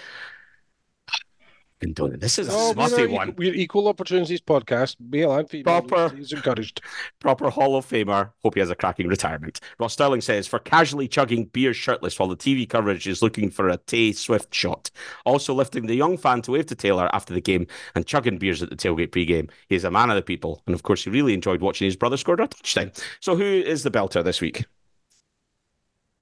[1.78, 2.20] Been doing it.
[2.20, 3.28] This is a Oh, we're, smutty one.
[3.28, 4.96] equal, we're equal opportunities podcast.
[4.98, 5.82] Male and female.
[5.82, 6.16] Proper.
[6.16, 6.80] He's encouraged.
[7.18, 8.30] proper Hall of Famer.
[8.42, 9.60] Hope he has a cracking retirement.
[9.78, 13.68] Ross Sterling says, for casually chugging beer shirtless while the TV coverage is looking for
[13.68, 14.90] a Tay Swift shot.
[15.26, 18.62] Also lifting the young fan to wave to Taylor after the game and chugging beers
[18.62, 19.48] at the tailgate pre-game.
[19.68, 20.62] He is a man of the people.
[20.66, 22.90] And of course, he really enjoyed watching his brother score a touchdown.
[23.20, 24.64] So who is the belter this week?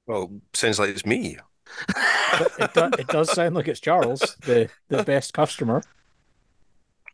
[0.06, 1.38] Well, sounds like it's me.
[2.58, 5.82] It, do, it does sound like it's Charles, the, the best customer.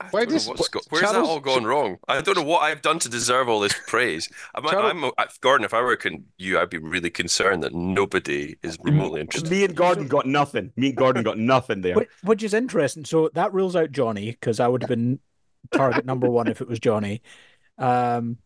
[0.01, 1.99] I Why don't know does- what's go- where's that all gone wrong?
[2.09, 4.31] I don't know what I've done to deserve all this praise.
[4.55, 5.65] I'm, Charles- I'm, i Gordon.
[5.67, 9.51] If I were con- you, I'd be really concerned that nobody is remotely interested.
[9.51, 10.73] Me and Gordon got nothing.
[10.77, 11.95] Me and Gordon got nothing there.
[11.97, 13.05] Which, which is interesting.
[13.05, 15.21] So that rules out Johnny because I would have been
[15.71, 17.21] target number one if it was Johnny.
[17.77, 18.39] Um,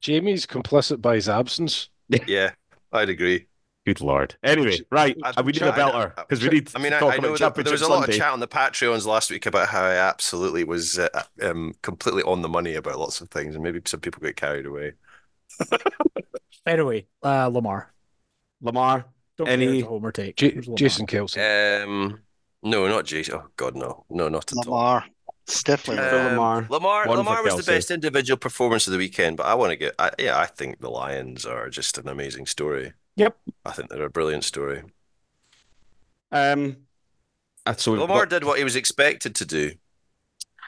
[0.00, 1.88] Jamie's complicit by his absence.
[2.26, 2.50] Yeah,
[2.92, 3.46] I'd agree.
[3.86, 4.36] Good lord.
[4.42, 5.16] Anyway, right.
[5.24, 7.34] I- uh, we need a belter because we need I mean, I, talk I know
[7.36, 8.12] that there was a lot Sunday.
[8.12, 11.08] of chat on the Patreons last week about how I absolutely was uh,
[11.42, 14.66] um, completely on the money about lots of things, and maybe some people get carried
[14.66, 14.92] away.
[16.66, 17.92] anyway, uh, Lamar.
[18.62, 19.06] Lamar,
[19.38, 20.36] Don't Any- care it's homer take.
[20.36, 20.76] J- Lamar.
[20.76, 21.82] Jason Kelce.
[21.84, 22.20] Um,
[22.62, 23.36] no, not Jason.
[23.36, 24.66] Oh God, no, no, not at.
[24.66, 25.04] Lamar.
[25.64, 26.08] Definitely.
[26.08, 26.66] For Um, Lamar.
[26.68, 29.76] Lamar, One Lamar was the best individual performance of the weekend, but I want to
[29.76, 32.92] get, I, yeah, I think the Lions are just an amazing story.
[33.20, 33.36] Yep.
[33.66, 34.82] I think they're a brilliant story.
[36.32, 36.76] um,
[37.66, 39.72] uh, so Lamar got- did what he was expected to do.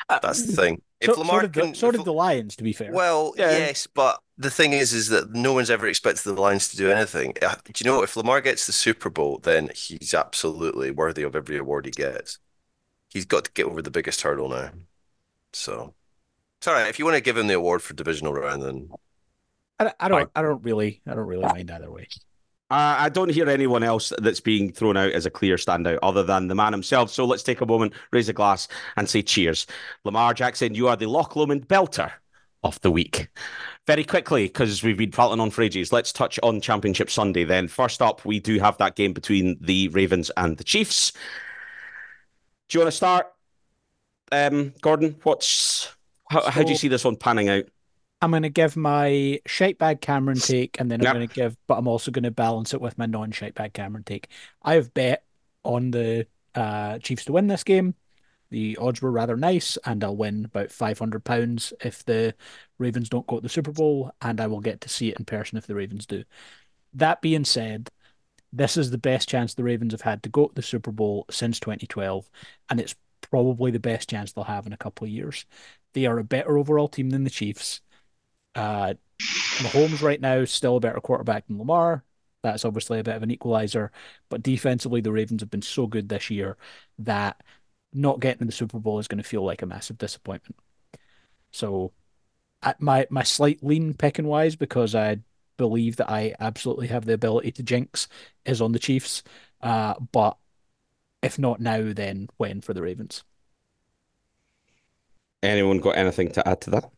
[0.08, 0.82] That's the thing.
[1.00, 2.92] If So, so Lamar did, the, can, so if- did the Lions, to be fair.
[2.92, 3.50] well, Yeah.
[3.52, 6.90] yes, but the thing is, is that no one's ever expected the Lions to do
[6.90, 7.34] anything.
[7.40, 11.34] Uh, Do you know if Lamar gets the Super Bowl, then he's absolutely worthy of
[11.34, 12.38] every award he gets.
[13.08, 14.70] He's got to get over the biggest hurdle now.
[15.54, 15.94] So
[16.58, 16.88] it's all right.
[16.88, 18.90] If you want to give him the award for divisional round, then
[19.78, 20.20] I, I don't.
[20.20, 20.28] Fine.
[20.34, 21.00] I don't really.
[21.06, 22.08] I don't really mind either way.
[22.72, 26.22] Uh, I don't hear anyone else that's being thrown out as a clear standout other
[26.22, 27.10] than the man himself.
[27.10, 28.66] So let's take a moment, raise a glass,
[28.96, 29.66] and say cheers.
[30.04, 32.10] Lamar Jackson, you are the Loch Lomond belter
[32.64, 33.28] of the week.
[33.86, 37.68] Very quickly, because we've been prattling on for ages, let's touch on Championship Sunday then.
[37.68, 41.12] First up, we do have that game between the Ravens and the Chiefs.
[42.70, 43.26] Do you want to start,
[44.30, 45.16] um, Gordon?
[45.24, 45.94] What's
[46.30, 47.64] how, how do you see this one panning out?
[48.22, 51.12] I'm going to give my shape bag Cameron take, and then I'm Yep.
[51.12, 53.74] going to give, but I'm also going to balance it with my non shape bag
[53.74, 54.28] Cameron take.
[54.62, 55.24] I have bet
[55.64, 57.96] on the uh, Chiefs to win this game.
[58.50, 62.34] The odds were rather nice, and I'll win about five hundred pounds if the
[62.78, 65.24] Ravens don't go to the Super Bowl, and I will get to see it in
[65.24, 66.24] person if the Ravens do.
[66.94, 67.90] That being said,
[68.52, 71.26] this is the best chance the Ravens have had to go to the Super Bowl
[71.30, 72.30] since 2012,
[72.70, 75.46] and it's probably the best chance they'll have in a couple of years.
[75.94, 77.80] They are a better overall team than the Chiefs.
[78.54, 82.04] Uh, Mahomes right now still a better quarterback than Lamar.
[82.42, 83.92] That's obviously a bit of an equalizer,
[84.28, 86.56] but defensively, the Ravens have been so good this year
[86.98, 87.40] that
[87.92, 90.56] not getting the Super Bowl is going to feel like a massive disappointment.
[91.52, 91.92] So,
[92.80, 95.18] my my slight lean picking wise, because I
[95.56, 98.08] believe that I absolutely have the ability to jinx,
[98.44, 99.22] is on the Chiefs.
[99.60, 100.36] Uh, but
[101.22, 103.22] if not now, then when for the Ravens?
[105.42, 106.90] Anyone got anything to add to that?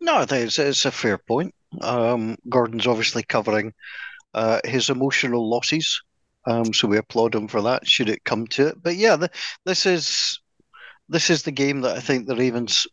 [0.00, 1.54] No, I think it's, it's a fair point.
[1.80, 3.72] Um, Gordon's obviously covering
[4.34, 6.02] uh, his emotional losses,
[6.46, 7.86] um, so we applaud him for that.
[7.86, 9.30] Should it come to it, but yeah, the,
[9.64, 10.40] this is
[11.08, 12.86] this is the game that I think the Ravens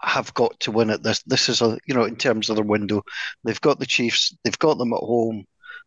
[0.00, 1.22] have got to win at this.
[1.24, 3.02] This is a you know in terms of their window,
[3.44, 5.44] they've got the Chiefs, they've got them at home.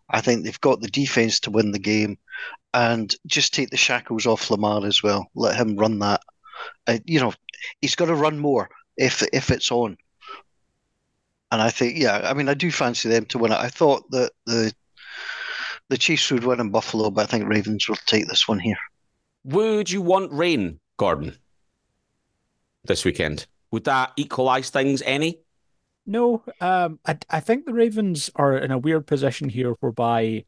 [0.09, 2.17] I think they've got the defense to win the game,
[2.73, 5.29] and just take the shackles off Lamar as well.
[5.35, 6.21] Let him run that.
[6.87, 7.33] Uh, you know,
[7.81, 9.97] he's got to run more if if it's on.
[11.51, 13.57] And I think, yeah, I mean, I do fancy them to win it.
[13.57, 14.73] I thought that the
[15.89, 18.77] the Chiefs would win in Buffalo, but I think Ravens will take this one here.
[19.43, 21.37] Would you want rain, Gordon,
[22.85, 23.45] this weekend?
[23.71, 25.41] Would that equalise things any?
[26.05, 30.45] No, um, I I think the Ravens are in a weird position here, whereby,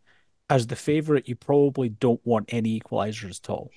[0.50, 3.70] as the favourite, you probably don't want any equalisers at all.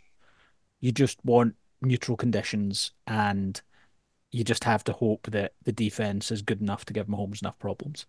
[0.81, 3.61] You just want neutral conditions, and
[4.37, 7.59] you just have to hope that the defense is good enough to give Mahomes enough
[7.59, 8.05] problems.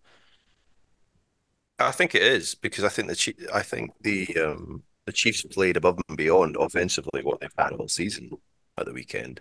[1.80, 5.78] I think it is because I think the I think the um, the Chiefs played
[5.78, 8.32] above and beyond offensively what they've had all season
[8.78, 9.39] at the weekend,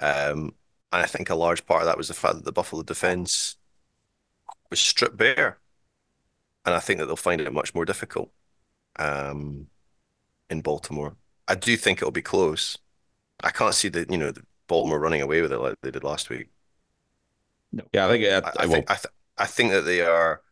[0.00, 0.52] um,
[0.92, 3.56] and I think a large part of that was the fact that the Buffalo defense
[4.68, 5.58] was stripped bare,
[6.64, 8.32] and I think that they'll find it much more difficult
[8.98, 9.68] um,
[10.48, 11.14] in Baltimore.
[11.46, 12.78] I do think it'll be close.
[13.44, 16.04] I can't see the you know the Baltimore running away with it like they did
[16.04, 16.48] last week.
[17.72, 17.84] No.
[17.92, 20.42] Yeah, I think it, I, I think I, th- I think that they are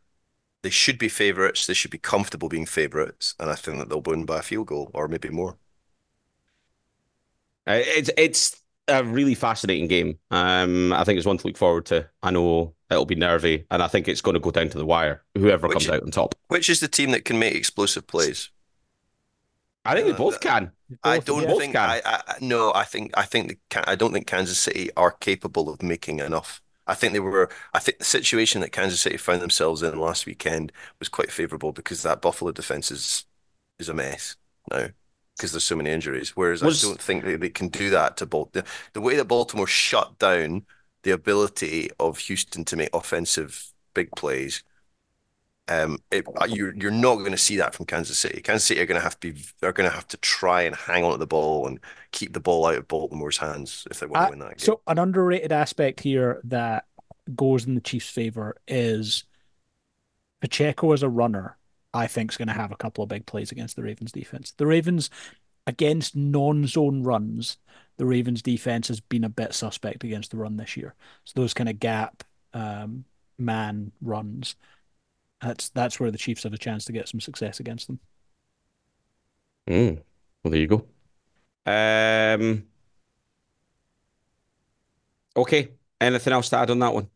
[0.62, 1.66] they should be favourites.
[1.66, 4.66] They should be comfortable being favourites, and I think that they'll win by a field
[4.66, 5.56] goal or maybe more.
[7.66, 10.18] Uh, it's it's a really fascinating game.
[10.30, 12.08] Um, I think it's one to look forward to.
[12.22, 14.86] I know it'll be nervy, and I think it's going to go down to the
[14.86, 15.22] wire.
[15.36, 16.34] Whoever which comes out on top.
[16.48, 18.50] Which is the team that can make explosive plays?
[19.84, 20.72] I think uh, they both can.
[20.88, 21.76] Both, I don't think.
[21.76, 22.72] I, I no.
[22.74, 23.12] I think.
[23.16, 23.58] I think.
[23.70, 27.50] The, I don't think Kansas City are capable of making enough I think they were.
[27.74, 31.70] I think the situation that Kansas City found themselves in last weekend was quite favourable
[31.70, 33.26] because that Buffalo defense is
[33.78, 34.36] is a mess
[34.70, 34.88] now
[35.36, 36.30] because there's so many injuries.
[36.34, 38.64] Whereas was, I don't think they, they can do that to both the,
[38.94, 40.64] the way that Baltimore shut down
[41.02, 44.64] the ability of Houston to make offensive big plays
[45.68, 48.40] um, it, uh, you're you're not going to see that from Kansas City.
[48.40, 50.74] Kansas City are going to have to be they're going to have to try and
[50.74, 51.78] hang on to the ball and
[52.12, 54.58] keep the ball out of Baltimore's hands if they want uh, to win that game.
[54.58, 56.86] So an underrated aspect here that
[57.34, 59.24] goes in the Chiefs' favor is
[60.40, 61.56] Pacheco as a runner.
[61.94, 64.52] I think is going to have a couple of big plays against the Ravens defense.
[64.52, 65.10] The Ravens
[65.66, 67.56] against non-zone runs,
[67.96, 70.94] the Ravens defense has been a bit suspect against the run this year.
[71.24, 73.04] So those kind of gap um,
[73.38, 74.54] man runs
[75.40, 78.00] that's that's where the Chiefs have a chance to get some success against them.
[79.68, 80.02] Mm.
[80.42, 80.86] Well, there you go.
[81.66, 82.64] Um,
[85.36, 85.72] okay.
[86.00, 87.08] Anything else to add on that one?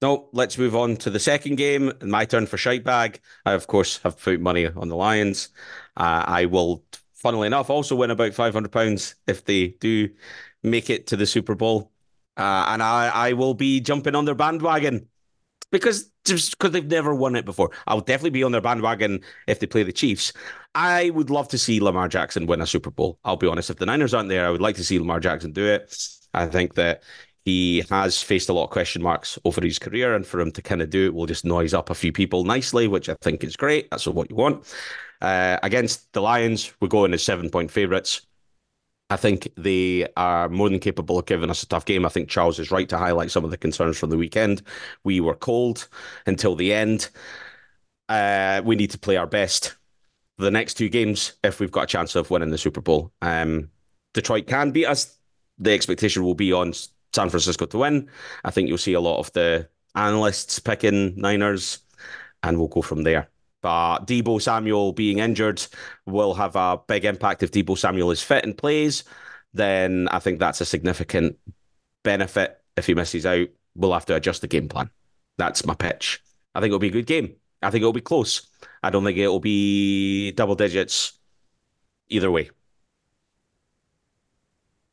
[0.00, 1.92] No, let's move on to the second game.
[2.02, 3.20] My turn for shite bag.
[3.44, 5.48] I, of course, have put money on the Lions.
[5.96, 10.10] Uh, I will, funnily enough, also win about £500 if they do
[10.62, 11.90] make it to the Super Bowl.
[12.36, 15.08] Uh, and I, I will be jumping on their bandwagon
[15.74, 17.68] because just because they've never won it before.
[17.88, 20.32] I'll definitely be on their bandwagon if they play the Chiefs.
[20.76, 23.18] I would love to see Lamar Jackson win a Super Bowl.
[23.24, 23.70] I'll be honest.
[23.70, 25.96] If the Niners aren't there, I would like to see Lamar Jackson do it.
[26.32, 27.02] I think that
[27.44, 30.62] he has faced a lot of question marks over his career, and for him to
[30.62, 33.42] kind of do it will just noise up a few people nicely, which I think
[33.42, 33.90] is great.
[33.90, 34.72] That's what you want.
[35.20, 38.22] Uh, against the Lions, we're going as seven point favourites.
[39.10, 42.06] I think they are more than capable of giving us a tough game.
[42.06, 44.62] I think Charles is right to highlight some of the concerns from the weekend.
[45.04, 45.88] We were cold
[46.26, 47.10] until the end.
[48.08, 49.76] Uh, we need to play our best
[50.38, 53.12] the next two games if we've got a chance of winning the Super Bowl.
[53.22, 53.70] Um,
[54.14, 55.16] Detroit can beat us.
[55.58, 58.08] The expectation will be on San Francisco to win.
[58.44, 61.78] I think you'll see a lot of the analysts picking Niners,
[62.42, 63.28] and we'll go from there.
[63.64, 65.66] Uh, but Deebo Samuel being injured
[66.06, 69.04] will have a big impact if Deebo Samuel is fit and plays.
[69.54, 71.38] Then I think that's a significant
[72.02, 72.60] benefit.
[72.76, 74.90] If he misses out, we'll have to adjust the game plan.
[75.38, 76.22] That's my pitch.
[76.54, 77.36] I think it'll be a good game.
[77.62, 78.46] I think it'll be close.
[78.82, 81.14] I don't think it'll be double digits
[82.08, 82.50] either way.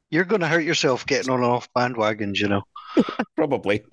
[0.09, 2.63] You're going to hurt yourself getting on and off bandwagons, you know.
[3.35, 3.83] Probably.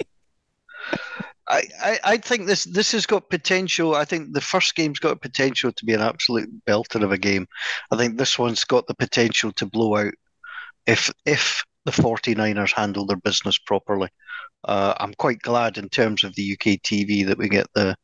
[1.51, 3.95] I, I, think this this has got potential.
[3.95, 7.47] I think the first game's got potential to be an absolute belter of a game.
[7.91, 10.15] I think this one's got the potential to blow out
[10.87, 14.09] if if the 49ers handle their business properly.
[14.65, 17.97] Uh, I'm quite glad in terms of the UK TV that we get the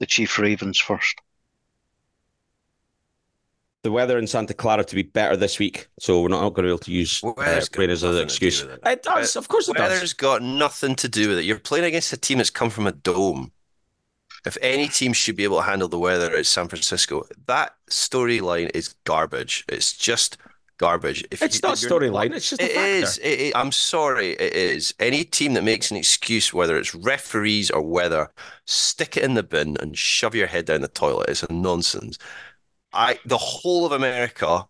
[0.00, 1.14] the Chief Ravens first
[3.88, 6.62] the weather in Santa Clara to be better this week, so we're not going to
[6.62, 8.60] be able to use uh, rain as an excuse.
[8.60, 8.80] It.
[8.84, 9.02] it.
[9.02, 9.96] does, of course, it Weather's does.
[9.96, 11.46] Weather's got nothing to do with it.
[11.46, 13.50] You're playing against a team that's come from a dome.
[14.44, 17.24] If any team should be able to handle the weather, it's San Francisco.
[17.46, 19.64] That storyline is garbage.
[19.68, 20.36] It's just
[20.76, 21.24] garbage.
[21.30, 22.34] If it's you, not storyline.
[22.34, 23.16] It's just it is.
[23.18, 24.32] It, it, I'm sorry.
[24.32, 24.92] It is.
[25.00, 28.30] Any team that makes an excuse, whether it's referees or weather,
[28.66, 31.30] stick it in the bin and shove your head down the toilet.
[31.30, 32.18] It's a nonsense.
[32.92, 34.66] I the whole of America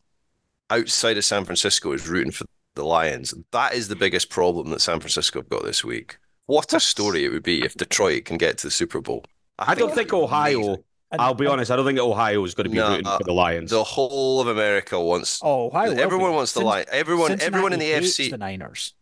[0.71, 3.35] outside of San Francisco is rooting for the Lions.
[3.53, 6.19] That is the biggest problem that San Francisco have got this week.
[6.47, 9.25] what a story it would be if Detroit can get to the Super Bowl.
[9.59, 10.59] I don't think Ohio.
[10.59, 10.85] amazing.
[11.19, 11.71] I'll be honest.
[11.71, 13.71] I don't think Ohio is going to be No, rooting for the Lions.
[13.71, 15.41] The whole of America wants.
[15.43, 15.93] Oh, Ohio.
[15.93, 16.85] everyone wants the Cin- line.
[16.93, 18.31] Everyone, everyone in the Cincinnati hates AFC.
[18.31, 18.95] the Niners.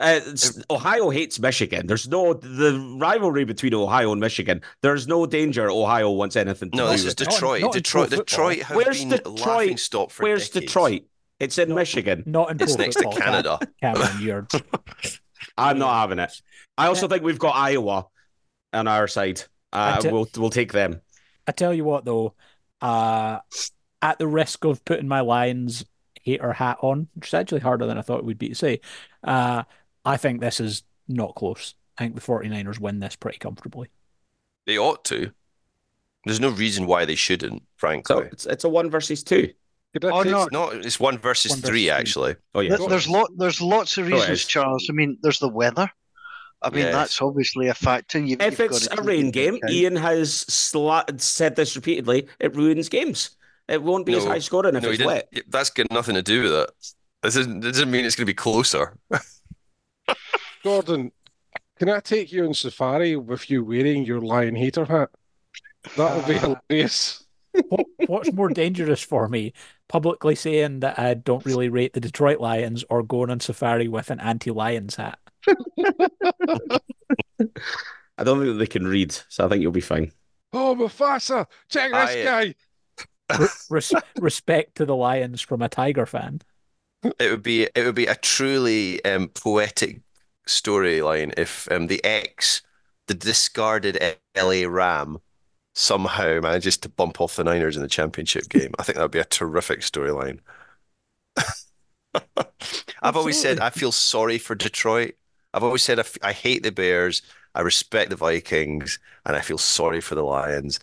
[0.00, 0.20] Uh,
[0.70, 1.86] Ohio hates Michigan.
[1.86, 4.62] There's no the rivalry between Ohio and Michigan.
[4.80, 7.24] There's no danger Ohio wants anything to No, do this is with it.
[7.26, 7.60] Not Detroit.
[7.62, 8.10] not Detroit.
[8.10, 8.66] Detroit football.
[8.68, 9.40] have Where's been Detroit?
[9.46, 10.66] laughing stock for Where's decades.
[10.72, 11.02] Detroit?
[11.38, 11.74] It's in No.
[11.74, 12.22] Michigan.
[12.26, 13.58] Not in It's pro next to Canada.
[13.82, 14.46] Cameron, you're
[15.58, 16.32] I'm not having it.
[16.78, 18.06] I also think we've got Iowa
[18.72, 19.40] on our side.
[19.72, 21.00] Uh, I te- we'll we'll take them.
[21.46, 22.34] I tell you what, though,
[22.80, 23.38] uh,
[24.02, 25.84] at the risk of putting my Lions
[26.22, 28.80] hater hat on, which is actually harder than I thought it would be to say,
[29.24, 29.64] uh,
[30.04, 31.74] I think this is not close.
[31.98, 33.88] I think the 49ers win this pretty comfortably.
[34.66, 35.32] They ought to.
[36.24, 38.14] There's no reason why they shouldn't, frankly.
[38.16, 39.52] So it's it's a one versus two.
[40.02, 40.42] Oh, no.
[40.44, 40.74] It's not.
[40.74, 41.90] It's one versus One versus three, three.
[41.90, 42.36] actually.
[42.54, 42.76] Oh yeah.
[42.76, 43.30] There's lot.
[43.36, 44.46] There's lots of reasons, is.
[44.46, 44.86] Charles.
[44.88, 45.90] I mean, there's the weather.
[46.62, 46.92] I mean, Yes.
[46.94, 48.18] that's obviously a factor.
[48.18, 49.72] You've, If you've it's got a rain game, account.
[49.72, 52.28] Ian has sla- said this repeatedly.
[52.38, 53.30] It ruins games.
[53.66, 55.32] It won't be as high scoring if no, it's wet.
[55.48, 56.70] That's got nothing to do with it.
[57.22, 57.60] This isn't.
[57.60, 58.96] This doesn't mean it's going to be closer.
[60.62, 61.12] Gordon,
[61.78, 65.10] can I take you on safari with you wearing your lion hater hat?
[65.96, 67.24] That would be Uh, hilarious.
[67.68, 69.52] What, what's more dangerous for me?
[69.88, 74.10] Publicly saying that I don't really rate the Detroit Lions or going on safari with
[74.10, 75.18] an anti Lions hat.
[75.48, 75.54] I
[78.24, 80.12] don't think that they can read, so I think you'll be fine.
[80.52, 82.54] Oh, Mufasa, check this I- guy.
[83.70, 86.40] Res- respect to the Lions from a Tiger fan.
[87.02, 87.62] It would be.
[87.74, 90.00] It would be a truly um, poetic
[90.50, 92.62] storyline if um, the ex,
[93.06, 93.98] the discarded
[94.36, 95.18] LA Ram,
[95.74, 98.72] somehow manages to bump off the Niners in the championship game.
[98.78, 100.40] I think that would be a terrific storyline.
[103.02, 105.14] I've always said I feel sorry for Detroit.
[105.54, 107.22] I've always said I, f- I hate the Bears,
[107.54, 110.80] I respect the Vikings, and I feel sorry for the Lions.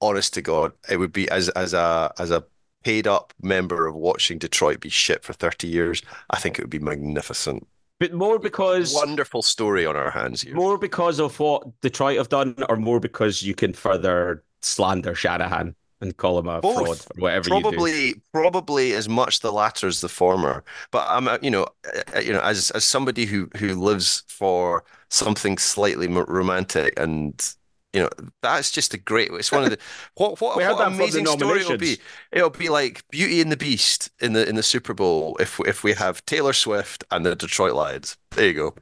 [0.00, 2.44] Honest to God, it would be as as a as a
[2.84, 6.02] paid up member of watching Detroit be shit for 30 years.
[6.30, 7.66] I think it would be magnificent.
[8.00, 10.54] But more because Wonderful story on our hands here.
[10.54, 15.74] more because of what Detroit have done, or more because you can further slander Shanahan
[16.00, 16.74] and call him a Both.
[16.74, 17.48] fraud or whatever.
[17.48, 20.64] Probably, probably as much the latter as the former.
[20.90, 21.66] But I'm, uh, you know,
[22.16, 27.54] uh, you know, as as somebody who who lives for something slightly romantic, and
[27.92, 28.08] you know,
[28.40, 29.30] that's just a great.
[29.32, 29.78] It's one of the
[30.14, 31.98] what what, what that for the amazing story it'll be.
[32.32, 35.84] It'll be like Beauty and the Beast in the in the Super Bowl if if
[35.84, 38.16] we have Taylor Swift and the Detroit Lions.
[38.30, 38.74] There you go.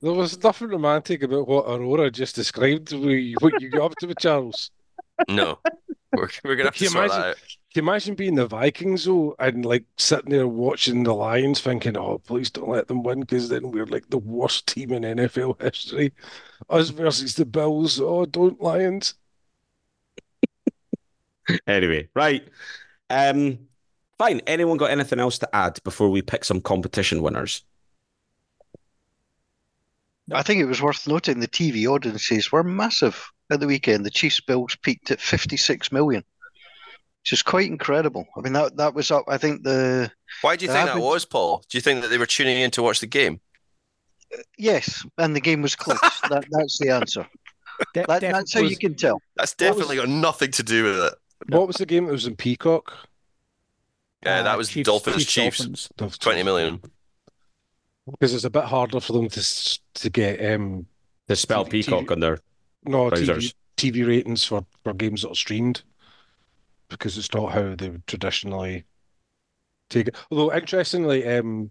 [0.00, 2.92] There was nothing romantic about what Aurora just described.
[2.92, 4.70] We- What you got up to with Charles?
[5.28, 5.58] No,
[6.12, 7.36] we're we're gonna have Can to sort that out.
[7.78, 11.96] Can you imagine being the Vikings though, and like sitting there watching the Lions, thinking,
[11.96, 15.62] "Oh, please don't let them win," because then we're like the worst team in NFL
[15.62, 16.12] history.
[16.68, 18.00] Us versus the Bills.
[18.00, 19.14] Oh, don't Lions!
[21.68, 22.48] Anyway, right.
[23.10, 23.60] Um,
[24.18, 24.40] fine.
[24.48, 27.62] Anyone got anything else to add before we pick some competition winners?
[30.32, 34.04] I think it was worth noting the TV audiences were massive at the weekend.
[34.04, 36.24] The Chiefs Bills peaked at 56 million,
[37.28, 38.26] which is quite incredible.
[38.38, 39.24] I mean, that that was up.
[39.28, 40.10] I think the
[40.40, 41.62] Why do you The think that was, Paul?
[41.68, 43.40] Do you think that they were tuning in to watch the game?
[44.56, 45.98] yes, and the game was close.
[46.30, 47.26] that, that's the answer.
[47.94, 49.20] De- That, def- that's how you can tell.
[49.36, 51.14] That's What was- definitely got nothing to do with it.
[51.50, 52.92] What was the game that was in Peacock?
[54.24, 55.88] Yeah, uh, that was Chiefs- Dolphins Chiefs.
[55.96, 56.18] Dolphins.
[56.18, 56.80] 20 million.
[58.10, 60.86] Because it's a bit harder for them to to get um
[61.28, 62.38] To spell TV Peacock on their
[62.84, 63.52] no TV.
[63.76, 65.82] TV ratings for, for games that are streamed
[66.88, 68.84] because it's not how they would traditionally
[69.90, 70.16] take it.
[70.30, 71.70] Although interestingly, um,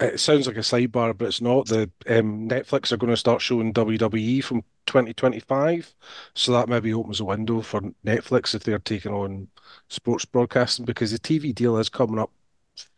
[0.00, 1.66] it sounds like a sidebar, but it's not.
[1.68, 5.94] The um, Netflix are going to start showing WWE from 2025,
[6.34, 9.48] so that maybe opens a window for Netflix if they're taking on
[9.88, 12.32] sports broadcasting because the TV deal is coming up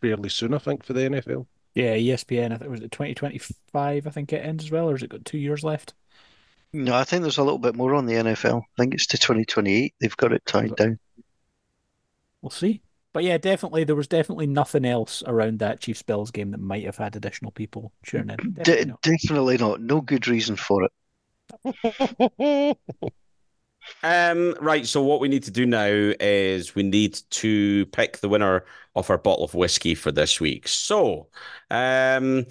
[0.01, 1.47] fairly soon, I think, for the NFL.
[1.75, 2.53] Yeah, ESPN.
[2.53, 4.07] I think it was it 2025.
[4.07, 5.95] I think it ends as well, or has it got two years left?
[6.75, 8.63] No, I think there's a little bit more on the NFL.
[8.77, 9.95] I think it's to 2028.
[10.01, 10.99] They've got it tied down.
[12.43, 12.83] We'll see.
[13.13, 16.85] But yeah, definitely there was definitely nothing else around that Chiefs Bills game that might
[16.85, 18.53] have had additional people tuning in.
[18.55, 19.03] Definitely De- not.
[19.03, 19.81] definitely not.
[19.81, 22.79] No good reason for it.
[24.05, 25.87] Um, right, so what we need to do now
[26.21, 28.65] is we need to pick the winner
[28.95, 30.69] of our bottle of whiskey for this week.
[30.69, 31.29] So,
[31.71, 32.47] um,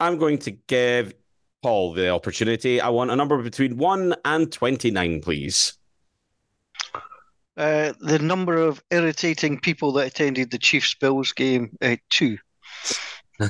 [0.00, 1.14] I'm going to give
[1.62, 2.80] Paul the opportunity.
[2.80, 5.74] I want a number between 1 and 29, please.
[7.56, 12.38] Uh, the number of irritating people that attended the Chiefs Bills game, uh, two.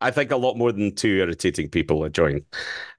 [0.00, 2.44] I think a lot more than two irritating people are joining.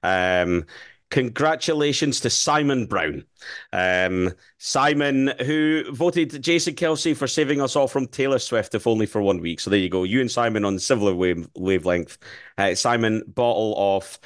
[0.02, 0.64] Um,
[1.10, 3.24] congratulations to Simon Brown.
[3.72, 9.06] Um, Simon, who voted Jason Kelce for saving us all from Taylor Swift, if only
[9.06, 9.60] for one week.
[9.60, 10.04] So there you go.
[10.04, 12.18] You and Simon on similar wave- wavelength.
[12.56, 14.18] Uh, Simon, bottle of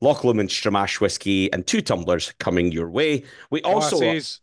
[0.00, 3.24] Loch Lomond Stramash whiskey and two tumblers coming your way.
[3.50, 3.98] We also.
[3.98, 4.40] Glasses.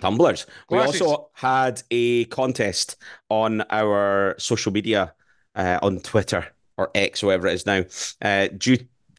[0.00, 0.46] Tumblers.
[0.70, 1.02] We Glasses.
[1.02, 2.96] also had a contest
[3.28, 5.14] on our social media
[5.54, 6.46] uh, on Twitter
[6.76, 7.84] or X, whatever it is now.
[8.20, 8.78] Uh, due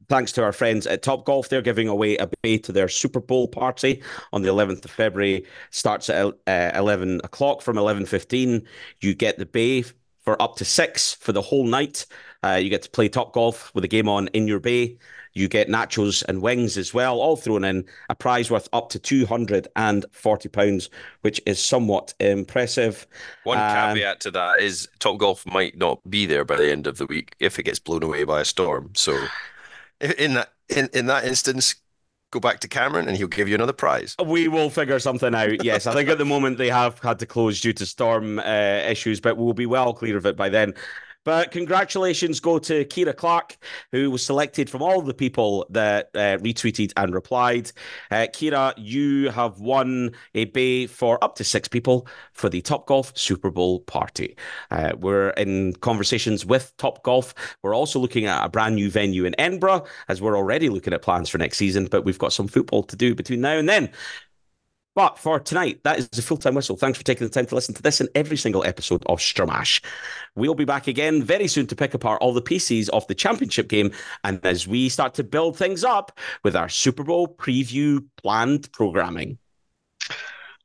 [0.09, 3.19] thanks to our friends at Top Golf, they're giving away a bay to their Super
[3.19, 4.01] Bowl party
[4.31, 5.45] on the 11th of February.
[5.71, 8.65] Starts at uh, 11 o'clock from 11:15.
[9.01, 9.83] You get the bay
[10.23, 12.05] for up to six for the whole night.
[12.43, 14.97] Uh, you get to play Top Golf with a game on in your bay.
[15.35, 17.85] You get nachos and wings as well, all thrown in.
[18.09, 20.91] A prize worth up to two hundred and forty pounds,
[21.21, 23.07] which is somewhat impressive.
[23.43, 26.85] One Um, caveat to that is Top Golf might not be there by the end
[26.85, 28.91] of the week if it gets blown away by a storm.
[28.93, 29.17] So,
[30.01, 31.75] in that in, in that instance,
[32.29, 34.15] go back to Cameron and he'll give you another prize.
[34.23, 35.63] We will figure something out.
[35.63, 38.83] Yes, I think at the moment they have had to close due to storm uh,
[38.87, 40.75] issues, but we'll be well clear of it by then.
[41.23, 43.57] But congratulations go to Kira Clark,
[43.91, 47.71] who was selected from all the people that uh, retweeted and replied.
[48.11, 52.87] Uh, Kira, you have won a bay for up to six people for the Top
[52.87, 54.35] Golf Super Bowl party.
[54.71, 57.33] Uh, we're in conversations with Top Golf.
[57.61, 61.01] We're also looking at a brand new venue in Edinburgh, as we're already looking at
[61.01, 63.89] plans for next season, but we've got some football to do between now and then.
[64.95, 66.77] But for tonight, that is the full time whistle.
[66.77, 69.83] Thanks for taking the time to listen to this and every single episode of Stramash.
[70.35, 73.67] We'll be back again very soon to pick apart all the pieces of the championship
[73.67, 73.91] game.
[74.23, 79.39] And as we start to build things up with our Super Bowl preview planned programming.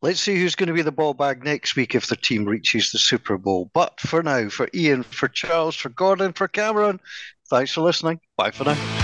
[0.01, 2.93] Let's see who's going to be the ball bag next week if the team reaches
[2.93, 3.71] the Super Bowl.
[3.75, 7.01] But for now, for Ian, for Charles, for Gordon, for Cameron,
[7.51, 8.21] thanks for listening.
[8.37, 8.98] Bye for now.